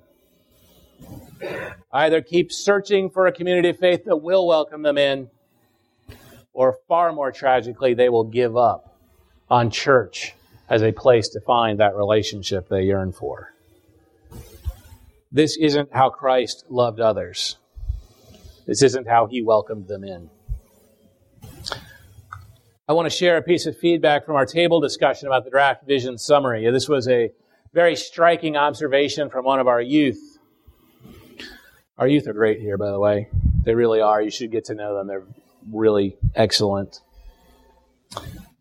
Either 1.90 2.20
keep 2.20 2.52
searching 2.52 3.08
for 3.08 3.26
a 3.26 3.32
community 3.32 3.70
of 3.70 3.78
faith 3.78 4.04
that 4.04 4.18
will 4.18 4.46
welcome 4.46 4.82
them 4.82 4.98
in, 4.98 5.30
or 6.52 6.76
far 6.86 7.14
more 7.14 7.32
tragically, 7.32 7.94
they 7.94 8.10
will 8.10 8.24
give 8.24 8.58
up 8.58 8.98
on 9.48 9.70
church 9.70 10.34
as 10.68 10.82
a 10.82 10.92
place 10.92 11.28
to 11.28 11.40
find 11.40 11.80
that 11.80 11.94
relationship 11.94 12.68
they 12.68 12.82
yearn 12.82 13.12
for. 13.12 13.52
This 15.30 15.56
isn't 15.56 15.92
how 15.92 16.10
Christ 16.10 16.64
loved 16.68 17.00
others. 17.00 17.56
This 18.66 18.82
isn't 18.82 19.08
how 19.08 19.26
he 19.26 19.42
welcomed 19.42 19.88
them 19.88 20.04
in. 20.04 20.30
I 22.88 22.92
want 22.92 23.06
to 23.06 23.16
share 23.16 23.36
a 23.36 23.42
piece 23.42 23.66
of 23.66 23.76
feedback 23.78 24.26
from 24.26 24.36
our 24.36 24.46
table 24.46 24.80
discussion 24.80 25.26
about 25.26 25.44
the 25.44 25.50
draft 25.50 25.86
vision 25.86 26.18
summary. 26.18 26.70
This 26.70 26.88
was 26.88 27.08
a 27.08 27.30
very 27.72 27.96
striking 27.96 28.56
observation 28.56 29.30
from 29.30 29.44
one 29.44 29.58
of 29.58 29.66
our 29.66 29.80
youth. 29.80 30.38
Our 31.98 32.06
youth 32.06 32.26
are 32.26 32.32
great 32.32 32.60
here, 32.60 32.76
by 32.76 32.90
the 32.90 33.00
way. 33.00 33.28
They 33.64 33.74
really 33.74 34.00
are. 34.00 34.20
You 34.20 34.30
should 34.30 34.50
get 34.50 34.66
to 34.66 34.74
know 34.74 34.96
them. 34.96 35.06
They're 35.06 35.24
really 35.70 36.16
excellent. 36.34 37.00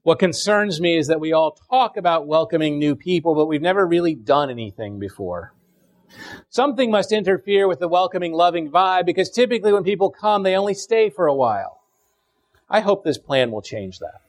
What 0.03 0.19
concerns 0.19 0.81
me 0.81 0.97
is 0.97 1.07
that 1.07 1.21
we 1.21 1.31
all 1.31 1.57
talk 1.69 1.95
about 1.95 2.27
welcoming 2.27 2.77
new 2.77 2.95
people, 2.95 3.35
but 3.35 3.45
we've 3.45 3.61
never 3.61 3.87
really 3.87 4.15
done 4.15 4.49
anything 4.49 4.99
before. 4.99 5.53
Something 6.49 6.91
must 6.91 7.13
interfere 7.13 7.67
with 7.67 7.79
the 7.79 7.87
welcoming, 7.87 8.33
loving 8.33 8.69
vibe 8.69 9.05
because 9.05 9.29
typically 9.29 9.71
when 9.71 9.83
people 9.83 10.11
come, 10.11 10.43
they 10.43 10.55
only 10.55 10.73
stay 10.73 11.09
for 11.09 11.25
a 11.25 11.33
while. 11.33 11.79
I 12.69 12.81
hope 12.81 13.03
this 13.03 13.17
plan 13.17 13.49
will 13.49 13.61
change 13.61 13.99
that. 13.99 14.21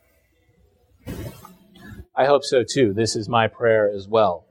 I 2.15 2.27
hope 2.27 2.45
so 2.45 2.63
too. 2.63 2.93
This 2.95 3.17
is 3.17 3.29
my 3.29 3.49
prayer 3.49 3.91
as 3.93 4.07
well. 4.07 4.47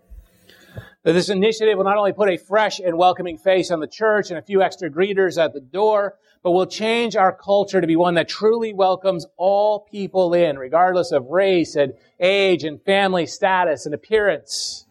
That 1.04 1.14
this 1.14 1.30
initiative 1.30 1.78
will 1.78 1.84
not 1.84 1.98
only 1.98 2.14
put 2.14 2.30
a 2.30 2.38
fresh 2.38 2.80
and 2.80 2.98
welcoming 2.98 3.38
face 3.38 3.72
on 3.72 3.82
the 3.82 3.88
church 3.88 4.30
and 4.30 4.40
a 4.40 4.42
few 4.42 4.62
extra 4.62 4.90
greeters 4.90 5.38
at 5.38 5.54
the 5.54 5.60
door, 5.60 6.18
but 6.42 6.52
will 6.52 6.66
change 6.66 7.18
our 7.18 7.34
culture 7.34 7.82
to 7.82 7.88
be 7.88 7.98
one 7.98 8.14
that 8.16 8.30
truly 8.30 8.74
welcomes 8.74 9.26
all 9.36 9.82
people 9.82 10.34
in, 10.34 10.58
regardless 10.58 11.12
of 11.12 11.28
race 11.28 11.76
and 11.76 11.94
age 12.22 12.64
and 12.64 12.82
family 12.84 13.26
status 13.26 13.86
and 13.86 13.94
appearance. 13.94 14.86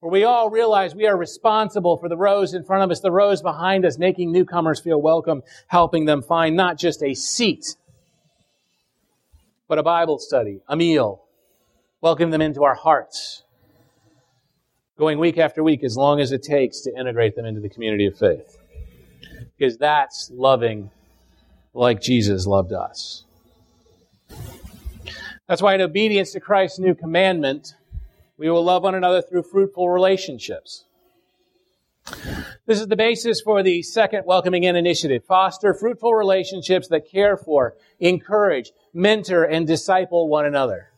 Where 0.00 0.10
we 0.10 0.24
all 0.24 0.50
realize 0.50 0.94
we 0.94 1.06
are 1.06 1.16
responsible 1.16 1.96
for 1.96 2.08
the 2.08 2.16
rows 2.16 2.52
in 2.52 2.64
front 2.64 2.84
of 2.84 2.90
us, 2.90 3.00
the 3.00 3.12
rows 3.12 3.40
behind 3.40 3.86
us, 3.86 3.98
making 3.98 4.32
newcomers 4.32 4.80
feel 4.80 5.00
welcome, 5.00 5.42
helping 5.68 6.04
them 6.04 6.22
find 6.22 6.54
not 6.54 6.78
just 6.78 7.02
a 7.02 7.14
seat, 7.14 7.76
but 9.68 9.78
a 9.78 9.82
Bible 9.82 10.18
study, 10.18 10.60
a 10.68 10.76
meal, 10.76 11.22
welcome 12.00 12.30
them 12.30 12.42
into 12.42 12.64
our 12.64 12.74
hearts, 12.74 13.42
going 15.00 15.18
week 15.18 15.38
after 15.38 15.64
week 15.64 15.82
as 15.82 15.96
long 15.96 16.20
as 16.20 16.30
it 16.30 16.42
takes 16.42 16.82
to 16.82 16.94
integrate 16.94 17.34
them 17.34 17.46
into 17.46 17.58
the 17.58 17.70
community 17.70 18.04
of 18.04 18.16
faith. 18.18 18.58
Because 19.56 19.78
that's 19.78 20.30
loving 20.30 20.90
like 21.72 22.02
Jesus 22.02 22.46
loved 22.46 22.74
us. 22.74 23.24
That's 25.48 25.62
why 25.62 25.74
in 25.74 25.80
obedience 25.80 26.32
to 26.32 26.40
Christ's 26.40 26.78
new 26.78 26.94
commandment, 26.94 27.74
we 28.36 28.50
will 28.50 28.62
love 28.62 28.82
one 28.82 28.94
another 28.94 29.22
through 29.22 29.44
fruitful 29.44 29.88
relationships. 29.88 30.84
This 32.66 32.78
is 32.78 32.88
the 32.88 32.96
basis 32.96 33.40
for 33.40 33.62
the 33.62 33.82
second 33.82 34.24
welcoming 34.26 34.64
in 34.64 34.76
initiative. 34.76 35.24
Foster 35.24 35.72
fruitful 35.72 36.14
relationships 36.14 36.88
that 36.88 37.10
care 37.10 37.38
for, 37.38 37.74
encourage, 37.98 38.72
mentor, 38.92 39.44
and 39.44 39.66
disciple 39.66 40.28
one 40.28 40.44
another. 40.44 40.89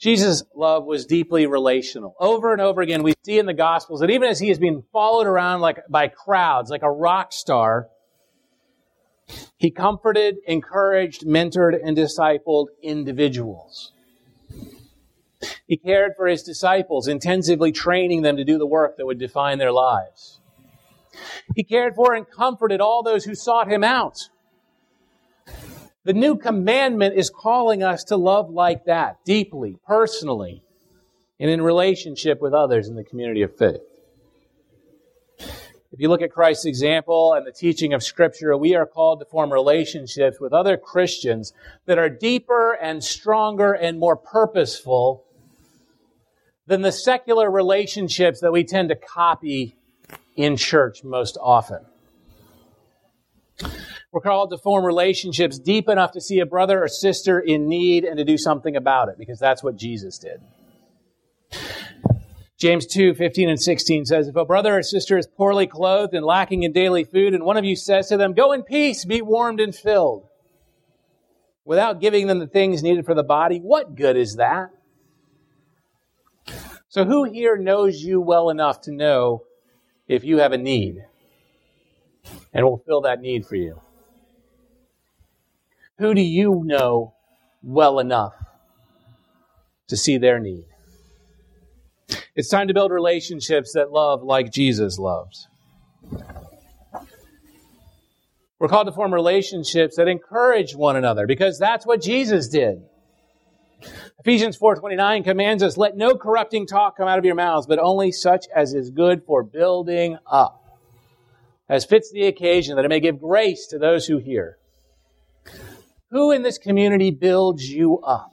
Jesus' 0.00 0.42
love 0.56 0.86
was 0.86 1.04
deeply 1.04 1.46
relational. 1.46 2.16
Over 2.18 2.52
and 2.52 2.62
over 2.62 2.80
again, 2.80 3.02
we 3.02 3.12
see 3.22 3.38
in 3.38 3.44
the 3.44 3.52
Gospels 3.52 4.00
that 4.00 4.08
even 4.08 4.30
as 4.30 4.40
he 4.40 4.50
is 4.50 4.58
being 4.58 4.82
followed 4.92 5.26
around 5.26 5.60
like 5.60 5.80
by 5.90 6.08
crowds, 6.08 6.70
like 6.70 6.82
a 6.82 6.90
rock 6.90 7.34
star, 7.34 7.88
he 9.58 9.70
comforted, 9.70 10.38
encouraged, 10.46 11.26
mentored, 11.26 11.78
and 11.84 11.96
discipled 11.96 12.68
individuals. 12.82 13.92
He 15.66 15.76
cared 15.76 16.12
for 16.16 16.26
his 16.26 16.42
disciples, 16.42 17.06
intensively 17.06 17.70
training 17.70 18.22
them 18.22 18.38
to 18.38 18.44
do 18.44 18.56
the 18.56 18.66
work 18.66 18.96
that 18.96 19.04
would 19.04 19.18
define 19.18 19.58
their 19.58 19.72
lives. 19.72 20.40
He 21.54 21.62
cared 21.62 21.94
for 21.94 22.14
and 22.14 22.28
comforted 22.28 22.80
all 22.80 23.02
those 23.02 23.24
who 23.24 23.34
sought 23.34 23.70
him 23.70 23.84
out. 23.84 24.30
The 26.04 26.12
new 26.14 26.36
commandment 26.36 27.16
is 27.16 27.28
calling 27.28 27.82
us 27.82 28.04
to 28.04 28.16
love 28.16 28.50
like 28.50 28.86
that, 28.86 29.18
deeply, 29.24 29.76
personally, 29.86 30.62
and 31.38 31.50
in 31.50 31.60
relationship 31.60 32.40
with 32.40 32.54
others 32.54 32.88
in 32.88 32.96
the 32.96 33.04
community 33.04 33.42
of 33.42 33.56
faith. 33.56 33.80
If 35.92 35.98
you 35.98 36.08
look 36.08 36.22
at 36.22 36.32
Christ's 36.32 36.66
example 36.66 37.34
and 37.34 37.46
the 37.46 37.52
teaching 37.52 37.92
of 37.92 38.02
Scripture, 38.02 38.56
we 38.56 38.76
are 38.76 38.86
called 38.86 39.18
to 39.18 39.26
form 39.26 39.52
relationships 39.52 40.40
with 40.40 40.52
other 40.52 40.76
Christians 40.76 41.52
that 41.86 41.98
are 41.98 42.08
deeper 42.08 42.72
and 42.74 43.02
stronger 43.02 43.72
and 43.72 43.98
more 43.98 44.16
purposeful 44.16 45.24
than 46.66 46.82
the 46.82 46.92
secular 46.92 47.50
relationships 47.50 48.40
that 48.40 48.52
we 48.52 48.62
tend 48.62 48.88
to 48.90 48.94
copy 48.94 49.76
in 50.36 50.56
church 50.56 51.02
most 51.02 51.36
often. 51.42 51.84
We're 54.12 54.20
called 54.20 54.50
to 54.50 54.58
form 54.58 54.84
relationships 54.84 55.58
deep 55.58 55.88
enough 55.88 56.12
to 56.12 56.20
see 56.20 56.40
a 56.40 56.46
brother 56.46 56.82
or 56.82 56.88
sister 56.88 57.38
in 57.38 57.68
need 57.68 58.04
and 58.04 58.18
to 58.18 58.24
do 58.24 58.36
something 58.36 58.74
about 58.74 59.08
it 59.08 59.16
because 59.18 59.38
that's 59.38 59.62
what 59.62 59.76
Jesus 59.76 60.18
did. 60.18 60.40
James 62.58 62.86
2, 62.86 63.14
15 63.14 63.48
and 63.48 63.60
16 63.60 64.04
says, 64.04 64.28
If 64.28 64.36
a 64.36 64.44
brother 64.44 64.76
or 64.76 64.82
sister 64.82 65.16
is 65.16 65.26
poorly 65.26 65.66
clothed 65.66 66.12
and 66.12 66.26
lacking 66.26 66.64
in 66.64 66.72
daily 66.72 67.04
food, 67.04 67.34
and 67.34 67.44
one 67.44 67.56
of 67.56 67.64
you 67.64 67.76
says 67.76 68.08
to 68.08 68.16
them, 68.16 68.34
Go 68.34 68.52
in 68.52 68.64
peace, 68.64 69.04
be 69.04 69.22
warmed 69.22 69.60
and 69.60 69.74
filled, 69.74 70.28
without 71.64 72.00
giving 72.00 72.26
them 72.26 72.38
the 72.38 72.46
things 72.46 72.82
needed 72.82 73.06
for 73.06 73.14
the 73.14 73.22
body, 73.22 73.58
what 73.60 73.94
good 73.94 74.16
is 74.16 74.34
that? 74.34 74.70
So, 76.88 77.04
who 77.04 77.24
here 77.24 77.56
knows 77.56 78.02
you 78.02 78.20
well 78.20 78.50
enough 78.50 78.82
to 78.82 78.92
know 78.92 79.44
if 80.08 80.24
you 80.24 80.38
have 80.38 80.52
a 80.52 80.58
need 80.58 80.96
and 82.52 82.66
will 82.66 82.82
fill 82.84 83.02
that 83.02 83.20
need 83.20 83.46
for 83.46 83.54
you? 83.54 83.80
Who 86.00 86.14
do 86.14 86.22
you 86.22 86.62
know 86.64 87.12
well 87.62 87.98
enough 87.98 88.32
to 89.88 89.98
see 89.98 90.16
their 90.16 90.38
need? 90.38 90.64
It's 92.34 92.48
time 92.48 92.68
to 92.68 92.74
build 92.74 92.90
relationships 92.90 93.74
that 93.74 93.92
love 93.92 94.22
like 94.22 94.50
Jesus 94.50 94.98
loves. 94.98 95.46
We're 98.58 98.68
called 98.68 98.86
to 98.86 98.92
form 98.92 99.12
relationships 99.12 99.96
that 99.96 100.08
encourage 100.08 100.74
one 100.74 100.96
another 100.96 101.26
because 101.26 101.58
that's 101.58 101.84
what 101.84 102.00
Jesus 102.00 102.48
did. 102.48 102.82
Ephesians 104.20 104.56
4:29 104.56 105.22
commands 105.22 105.62
us, 105.62 105.76
"Let 105.76 105.98
no 105.98 106.16
corrupting 106.16 106.66
talk 106.66 106.96
come 106.96 107.08
out 107.08 107.18
of 107.18 107.26
your 107.26 107.34
mouths, 107.34 107.66
but 107.66 107.78
only 107.78 108.10
such 108.10 108.48
as 108.56 108.72
is 108.72 108.90
good 108.90 109.22
for 109.24 109.42
building 109.42 110.16
up, 110.26 110.64
as 111.68 111.84
fits 111.84 112.10
the 112.10 112.26
occasion, 112.26 112.76
that 112.76 112.86
it 112.86 112.88
may 112.88 113.00
give 113.00 113.20
grace 113.20 113.66
to 113.66 113.78
those 113.78 114.06
who 114.06 114.16
hear." 114.16 114.56
Who 116.10 116.32
in 116.32 116.42
this 116.42 116.58
community 116.58 117.10
builds 117.10 117.68
you 117.68 118.00
up? 118.00 118.32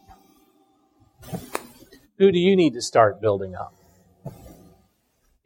Who 2.17 2.31
do 2.31 2.39
you 2.39 2.55
need 2.55 2.73
to 2.73 2.81
start 2.81 3.21
building 3.21 3.55
up? 3.55 3.75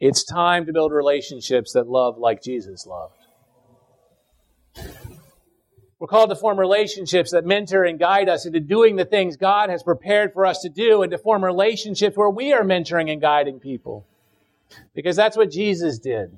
It's 0.00 0.24
time 0.24 0.66
to 0.66 0.72
build 0.72 0.92
relationships 0.92 1.74
that 1.74 1.88
love 1.88 2.18
like 2.18 2.42
Jesus 2.42 2.86
loved. 2.86 3.14
We're 5.98 6.08
called 6.08 6.30
to 6.30 6.36
form 6.36 6.58
relationships 6.58 7.30
that 7.30 7.44
mentor 7.44 7.84
and 7.84 7.98
guide 7.98 8.28
us 8.28 8.46
into 8.46 8.58
doing 8.58 8.96
the 8.96 9.04
things 9.04 9.36
God 9.36 9.70
has 9.70 9.84
prepared 9.84 10.32
for 10.32 10.44
us 10.44 10.60
to 10.62 10.68
do 10.68 11.02
and 11.02 11.12
to 11.12 11.18
form 11.18 11.44
relationships 11.44 12.16
where 12.16 12.30
we 12.30 12.52
are 12.52 12.64
mentoring 12.64 13.12
and 13.12 13.20
guiding 13.20 13.60
people. 13.60 14.08
Because 14.94 15.14
that's 15.14 15.36
what 15.36 15.50
Jesus 15.50 15.98
did. 15.98 16.36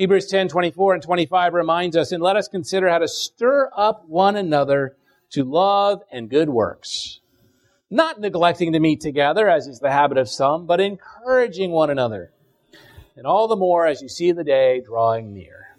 Hebrews 0.00 0.28
10, 0.28 0.48
24 0.48 0.94
and 0.94 1.02
25 1.02 1.52
reminds 1.52 1.94
us, 1.94 2.10
and 2.10 2.22
let 2.22 2.34
us 2.34 2.48
consider 2.48 2.88
how 2.88 2.96
to 2.96 3.06
stir 3.06 3.68
up 3.76 4.08
one 4.08 4.34
another 4.34 4.96
to 5.28 5.44
love 5.44 6.00
and 6.10 6.30
good 6.30 6.48
works. 6.48 7.20
Not 7.90 8.18
neglecting 8.18 8.72
to 8.72 8.80
meet 8.80 9.02
together, 9.02 9.46
as 9.46 9.66
is 9.66 9.78
the 9.78 9.90
habit 9.90 10.16
of 10.16 10.30
some, 10.30 10.64
but 10.64 10.80
encouraging 10.80 11.70
one 11.70 11.90
another. 11.90 12.32
And 13.14 13.26
all 13.26 13.46
the 13.46 13.56
more 13.56 13.86
as 13.86 14.00
you 14.00 14.08
see 14.08 14.32
the 14.32 14.42
day 14.42 14.80
drawing 14.80 15.34
near. 15.34 15.76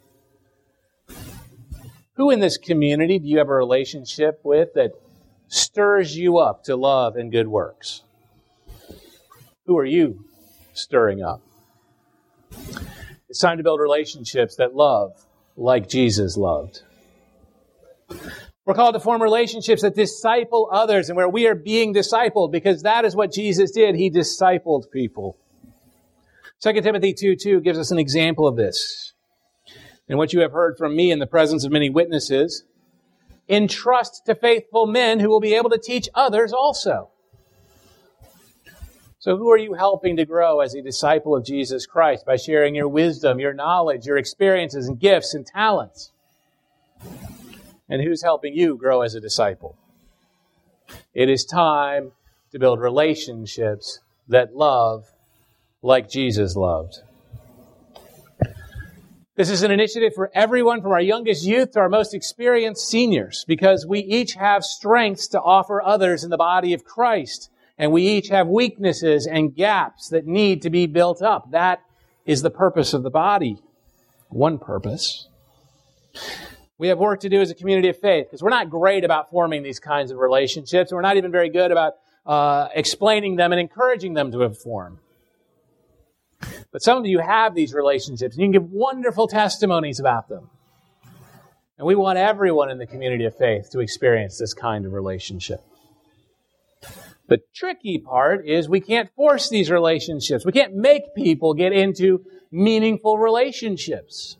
Who 2.13 2.29
in 2.29 2.41
this 2.41 2.57
community 2.57 3.17
do 3.17 3.27
you 3.27 3.39
have 3.39 3.49
a 3.49 3.55
relationship 3.55 4.41
with 4.43 4.75
that 4.75 4.91
stirs 5.47 6.15
you 6.15 6.37
up 6.37 6.63
to 6.65 6.75
love 6.75 7.15
and 7.15 7.31
good 7.31 7.47
works? 7.47 8.03
Who 9.65 9.79
are 9.79 9.83
you 9.83 10.25
stirring 10.73 11.23
up? 11.23 11.41
It's 13.31 13.39
time 13.39 13.55
to 13.59 13.63
build 13.63 13.79
relationships 13.79 14.57
that 14.57 14.75
love 14.75 15.25
like 15.55 15.87
Jesus 15.87 16.35
loved. 16.35 16.81
We're 18.65 18.73
called 18.73 18.93
to 18.95 18.99
form 18.99 19.21
relationships 19.21 19.83
that 19.83 19.95
disciple 19.95 20.67
others 20.69 21.07
and 21.07 21.15
where 21.15 21.29
we 21.29 21.47
are 21.47 21.55
being 21.55 21.93
discipled 21.93 22.51
because 22.51 22.83
that 22.83 23.05
is 23.05 23.15
what 23.15 23.31
Jesus 23.31 23.71
did. 23.71 23.95
He 23.95 24.11
discipled 24.11 24.91
people. 24.91 25.37
2 26.59 26.81
Timothy 26.81 27.13
2 27.13 27.37
2 27.37 27.61
gives 27.61 27.79
us 27.79 27.89
an 27.89 27.99
example 27.99 28.49
of 28.49 28.57
this 28.57 29.13
and 30.09 30.17
what 30.17 30.33
you 30.33 30.41
have 30.41 30.51
heard 30.51 30.77
from 30.77 30.93
me 30.93 31.09
in 31.09 31.19
the 31.19 31.25
presence 31.25 31.63
of 31.63 31.71
many 31.71 31.89
witnesses, 31.89 32.65
entrust 33.47 34.25
to 34.25 34.35
faithful 34.35 34.87
men 34.87 35.21
who 35.21 35.29
will 35.29 35.39
be 35.39 35.53
able 35.53 35.69
to 35.69 35.79
teach 35.79 36.09
others 36.13 36.51
also. 36.51 37.11
So, 39.21 39.37
who 39.37 39.51
are 39.51 39.57
you 39.57 39.75
helping 39.75 40.17
to 40.17 40.25
grow 40.25 40.61
as 40.61 40.73
a 40.73 40.81
disciple 40.81 41.35
of 41.35 41.45
Jesus 41.45 41.85
Christ 41.85 42.25
by 42.25 42.37
sharing 42.37 42.73
your 42.73 42.87
wisdom, 42.87 43.39
your 43.39 43.53
knowledge, 43.53 44.07
your 44.07 44.17
experiences, 44.17 44.87
and 44.87 44.99
gifts 44.99 45.35
and 45.35 45.45
talents? 45.45 46.11
And 47.87 48.01
who's 48.01 48.23
helping 48.23 48.55
you 48.55 48.75
grow 48.75 49.03
as 49.03 49.13
a 49.13 49.21
disciple? 49.21 49.77
It 51.13 51.29
is 51.29 51.45
time 51.45 52.13
to 52.51 52.57
build 52.57 52.79
relationships 52.79 53.99
that 54.27 54.55
love 54.55 55.05
like 55.83 56.09
Jesus 56.09 56.55
loved. 56.55 57.03
This 59.35 59.51
is 59.51 59.61
an 59.61 59.69
initiative 59.69 60.13
for 60.15 60.31
everyone 60.33 60.81
from 60.81 60.93
our 60.93 61.01
youngest 61.01 61.45
youth 61.45 61.73
to 61.73 61.79
our 61.79 61.89
most 61.89 62.15
experienced 62.15 62.87
seniors 62.87 63.45
because 63.47 63.85
we 63.85 63.99
each 63.99 64.33
have 64.33 64.63
strengths 64.63 65.27
to 65.27 65.39
offer 65.39 65.79
others 65.79 66.23
in 66.23 66.31
the 66.31 66.37
body 66.37 66.73
of 66.73 66.83
Christ. 66.83 67.51
And 67.77 67.91
we 67.91 68.07
each 68.07 68.29
have 68.29 68.47
weaknesses 68.47 69.25
and 69.25 69.55
gaps 69.55 70.09
that 70.09 70.25
need 70.27 70.61
to 70.63 70.69
be 70.69 70.85
built 70.85 71.21
up. 71.21 71.51
That 71.51 71.81
is 72.25 72.41
the 72.41 72.49
purpose 72.49 72.93
of 72.93 73.03
the 73.03 73.09
body. 73.09 73.57
One 74.29 74.59
purpose. 74.59 75.27
We 76.77 76.87
have 76.87 76.97
work 76.97 77.21
to 77.21 77.29
do 77.29 77.41
as 77.41 77.51
a 77.51 77.55
community 77.55 77.89
of 77.89 77.99
faith 77.99 78.27
because 78.27 78.41
we're 78.41 78.49
not 78.49 78.69
great 78.69 79.03
about 79.03 79.29
forming 79.29 79.63
these 79.63 79.79
kinds 79.79 80.11
of 80.11 80.17
relationships. 80.17 80.91
We're 80.91 81.01
not 81.01 81.17
even 81.17 81.31
very 81.31 81.49
good 81.49 81.71
about 81.71 81.93
uh, 82.25 82.69
explaining 82.73 83.35
them 83.35 83.51
and 83.51 83.59
encouraging 83.59 84.13
them 84.13 84.31
to 84.31 84.49
form. 84.53 84.99
But 86.71 86.81
some 86.81 86.97
of 86.97 87.05
you 87.05 87.19
have 87.19 87.53
these 87.53 87.73
relationships 87.73 88.35
and 88.35 88.41
you 88.41 88.45
can 88.45 88.63
give 88.63 88.71
wonderful 88.71 89.27
testimonies 89.27 89.99
about 89.99 90.27
them. 90.27 90.49
And 91.77 91.85
we 91.85 91.95
want 91.95 92.17
everyone 92.17 92.69
in 92.69 92.77
the 92.77 92.85
community 92.85 93.25
of 93.25 93.35
faith 93.35 93.69
to 93.71 93.79
experience 93.79 94.37
this 94.37 94.53
kind 94.53 94.85
of 94.85 94.93
relationship. 94.93 95.61
The 97.31 97.41
tricky 97.55 97.97
part 97.97 98.45
is 98.45 98.67
we 98.67 98.81
can't 98.81 99.09
force 99.15 99.47
these 99.47 99.71
relationships. 99.71 100.45
We 100.45 100.51
can't 100.51 100.75
make 100.75 101.15
people 101.15 101.53
get 101.53 101.71
into 101.71 102.25
meaningful 102.51 103.17
relationships. 103.17 104.35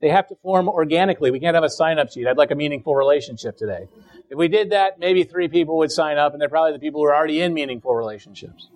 They 0.00 0.08
have 0.08 0.26
to 0.26 0.34
form 0.42 0.68
organically. 0.68 1.30
We 1.30 1.38
can't 1.38 1.54
have 1.54 1.62
a 1.62 1.70
sign 1.70 2.00
up 2.00 2.10
sheet. 2.10 2.26
I'd 2.26 2.36
like 2.36 2.50
a 2.50 2.56
meaningful 2.56 2.96
relationship 2.96 3.56
today. 3.56 3.86
If 4.28 4.36
we 4.36 4.48
did 4.48 4.70
that, 4.70 4.98
maybe 4.98 5.22
three 5.22 5.46
people 5.46 5.76
would 5.76 5.92
sign 5.92 6.18
up, 6.18 6.32
and 6.32 6.42
they're 6.42 6.48
probably 6.48 6.72
the 6.72 6.80
people 6.80 7.00
who 7.00 7.06
are 7.06 7.14
already 7.14 7.40
in 7.40 7.54
meaningful 7.54 7.94
relationships. 7.94 8.66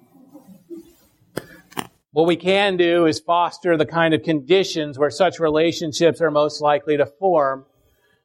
What 2.13 2.29
we 2.29 2.37
can 2.37 2.77
do 2.77 3.07
is 3.07 3.19
foster 3.19 3.77
the 3.77 3.85
kind 3.85 4.15
of 4.15 4.23
conditions 4.23 4.97
where 4.97 5.11
such 5.11 5.41
relationships 5.41 6.21
are 6.21 6.31
most 6.31 6.61
likely 6.61 6.97
to 6.99 7.07
form 7.07 7.65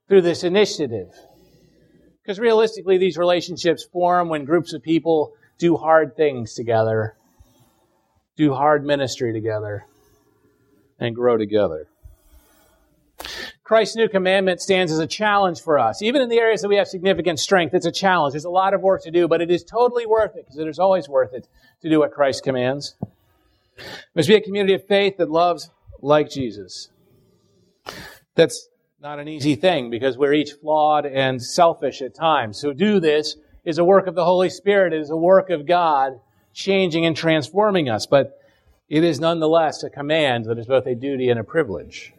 through 0.08 0.21
this 0.21 0.43
initiative. 0.43 1.10
Because 2.25 2.39
realistically, 2.39 2.97
these 2.97 3.17
relationships 3.17 3.83
form 3.83 4.29
when 4.29 4.45
groups 4.45 4.73
of 4.73 4.81
people 4.81 5.33
do 5.59 5.77
hard 5.77 6.15
things 6.15 6.55
together, 6.55 7.15
do 8.35 8.51
hard 8.51 8.83
ministry 8.83 9.31
together, 9.31 9.85
and 10.99 11.15
grow 11.15 11.38
together. 11.38 11.88
Christ's 13.63 13.95
new 13.95 14.09
commandment 14.09 14.59
stands 14.59 14.91
as 14.91 14.97
a 14.97 15.05
challenge 15.05 15.61
for 15.61 15.77
us. 15.77 16.01
Even 16.01 16.21
in 16.21 16.29
the 16.29 16.39
areas 16.39 16.61
that 16.61 16.67
we 16.67 16.77
have 16.77 16.88
significant 16.88 17.39
strength, 17.39 17.75
it's 17.75 17.85
a 17.85 17.91
challenge. 17.91 18.33
There's 18.33 18.45
a 18.45 18.49
lot 18.49 18.73
of 18.73 18.81
work 18.81 19.03
to 19.03 19.11
do, 19.11 19.27
but 19.27 19.41
it 19.41 19.51
is 19.51 19.63
totally 19.63 20.07
worth 20.07 20.35
it 20.35 20.45
because 20.45 20.57
it 20.57 20.67
is 20.67 20.79
always 20.79 21.07
worth 21.07 21.33
it 21.33 21.47
to 21.81 21.89
do 21.89 21.99
what 21.99 22.11
Christ 22.11 22.43
commands. 22.43 22.95
Must 24.15 24.27
be 24.27 24.35
a 24.35 24.41
community 24.41 24.73
of 24.73 24.85
faith 24.88 25.17
that 25.17 25.29
loves 25.29 25.69
like 26.01 26.29
Jesus. 26.29 26.89
That's 28.33 28.67
not 29.06 29.20
an 29.20 29.28
easy 29.28 29.54
thing 29.54 29.91
because 29.91 30.18
we're 30.18 30.34
each 30.34 30.54
flawed 30.54 31.06
and 31.06 31.39
selfish 31.39 32.02
at 32.02 32.15
times. 32.15 32.60
So 32.60 32.74
do 32.74 33.00
this 33.00 33.36
is 33.63 33.78
a 33.78 33.86
work 33.86 34.08
of 34.08 34.15
the 34.15 34.26
Holy 34.26 34.50
Spirit. 34.50 34.94
It 34.94 35.00
is 35.00 35.12
a 35.12 35.15
work 35.15 35.52
of 35.52 35.68
God 35.68 36.20
changing 36.56 37.06
and 37.06 37.15
transforming 37.15 37.88
us. 37.88 38.08
But 38.08 38.41
it 38.89 39.04
is 39.04 39.20
nonetheless 39.20 39.84
a 39.84 39.91
command 39.91 40.46
that 40.46 40.58
is 40.58 40.65
both 40.65 40.88
a 40.88 40.96
duty 40.96 41.30
and 41.30 41.39
a 41.39 41.44
privilege. 41.44 42.13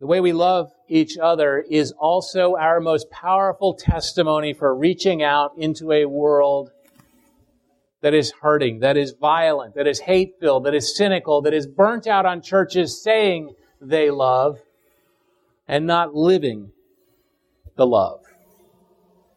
The 0.00 0.08
way 0.08 0.20
we 0.20 0.32
love 0.32 0.72
each 0.88 1.16
other 1.16 1.60
is 1.60 1.92
also 1.92 2.56
our 2.56 2.80
most 2.80 3.08
powerful 3.12 3.74
testimony 3.74 4.54
for 4.54 4.74
reaching 4.74 5.22
out 5.22 5.52
into 5.56 5.92
a 5.92 6.04
world 6.04 6.72
that 8.00 8.12
is 8.12 8.32
hurting, 8.42 8.80
that 8.80 8.96
is 8.96 9.12
violent, 9.12 9.76
that 9.76 9.86
is 9.86 10.00
hate 10.00 10.34
filled, 10.40 10.64
that 10.64 10.74
is 10.74 10.96
cynical, 10.96 11.42
that 11.42 11.54
is 11.54 11.68
burnt 11.68 12.08
out 12.08 12.26
on 12.26 12.42
churches 12.42 13.00
saying 13.00 13.54
they 13.80 14.10
love 14.10 14.60
and 15.68 15.86
not 15.86 16.14
living 16.14 16.72
the 17.76 17.86
love. 17.86 18.20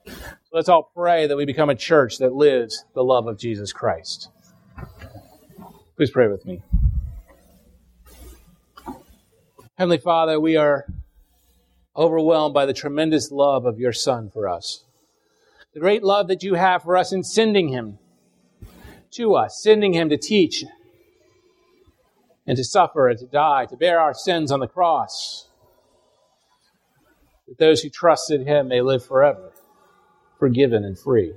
So 0.05 0.13
let's 0.53 0.69
all 0.69 0.91
pray 0.95 1.27
that 1.27 1.37
we 1.37 1.45
become 1.45 1.69
a 1.69 1.75
church 1.75 2.17
that 2.17 2.33
lives 2.33 2.85
the 2.95 3.03
love 3.03 3.27
of 3.27 3.37
Jesus 3.37 3.71
Christ. 3.71 4.29
Please 5.95 6.11
pray 6.11 6.27
with 6.27 6.45
me. 6.45 6.61
Heavenly 9.77 9.97
Father, 9.97 10.39
we 10.39 10.55
are 10.55 10.85
overwhelmed 11.95 12.53
by 12.53 12.65
the 12.65 12.73
tremendous 12.73 13.31
love 13.31 13.65
of 13.65 13.79
your 13.79 13.93
Son 13.93 14.29
for 14.29 14.47
us. 14.47 14.83
The 15.73 15.79
great 15.79 16.03
love 16.03 16.27
that 16.29 16.43
you 16.43 16.55
have 16.55 16.83
for 16.83 16.97
us 16.97 17.11
in 17.11 17.23
sending 17.23 17.69
him 17.69 17.99
to 19.11 19.35
us, 19.35 19.61
sending 19.61 19.93
him 19.93 20.09
to 20.09 20.17
teach 20.17 20.63
and 22.49 22.57
to 22.57 22.63
suffer 22.63 23.07
and 23.07 23.19
to 23.19 23.27
die, 23.27 23.67
to 23.67 23.77
bear 23.77 23.99
our 23.99 24.15
sins 24.15 24.51
on 24.51 24.59
the 24.59 24.67
cross. 24.67 25.47
That 27.47 27.59
those 27.59 27.81
who 27.83 27.89
trusted 27.89 28.47
him 28.47 28.69
may 28.69 28.81
live 28.81 29.05
forever, 29.05 29.51
forgiven 30.39 30.83
and 30.83 30.97
free. 30.97 31.33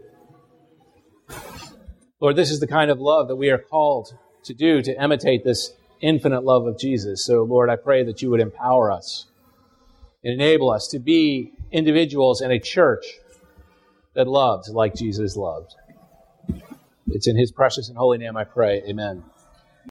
Lord, 2.18 2.34
this 2.34 2.50
is 2.50 2.60
the 2.60 2.66
kind 2.66 2.90
of 2.90 2.98
love 2.98 3.28
that 3.28 3.36
we 3.36 3.50
are 3.50 3.58
called 3.58 4.16
to 4.44 4.54
do, 4.54 4.80
to 4.80 5.04
imitate 5.04 5.44
this 5.44 5.74
infinite 6.00 6.44
love 6.44 6.66
of 6.66 6.78
Jesus. 6.78 7.26
So, 7.26 7.42
Lord, 7.42 7.68
I 7.68 7.76
pray 7.76 8.02
that 8.04 8.22
you 8.22 8.30
would 8.30 8.40
empower 8.40 8.90
us 8.90 9.26
and 10.24 10.32
enable 10.32 10.70
us 10.70 10.88
to 10.88 10.98
be 10.98 11.52
individuals 11.70 12.40
in 12.40 12.50
a 12.50 12.58
church 12.58 13.04
that 14.14 14.26
loves 14.26 14.70
like 14.70 14.94
Jesus 14.94 15.36
loved. 15.36 15.74
It's 17.08 17.28
in 17.28 17.36
his 17.36 17.52
precious 17.52 17.90
and 17.90 17.98
holy 17.98 18.16
name 18.16 18.34
I 18.34 18.44
pray. 18.44 18.82
Amen. 18.88 19.24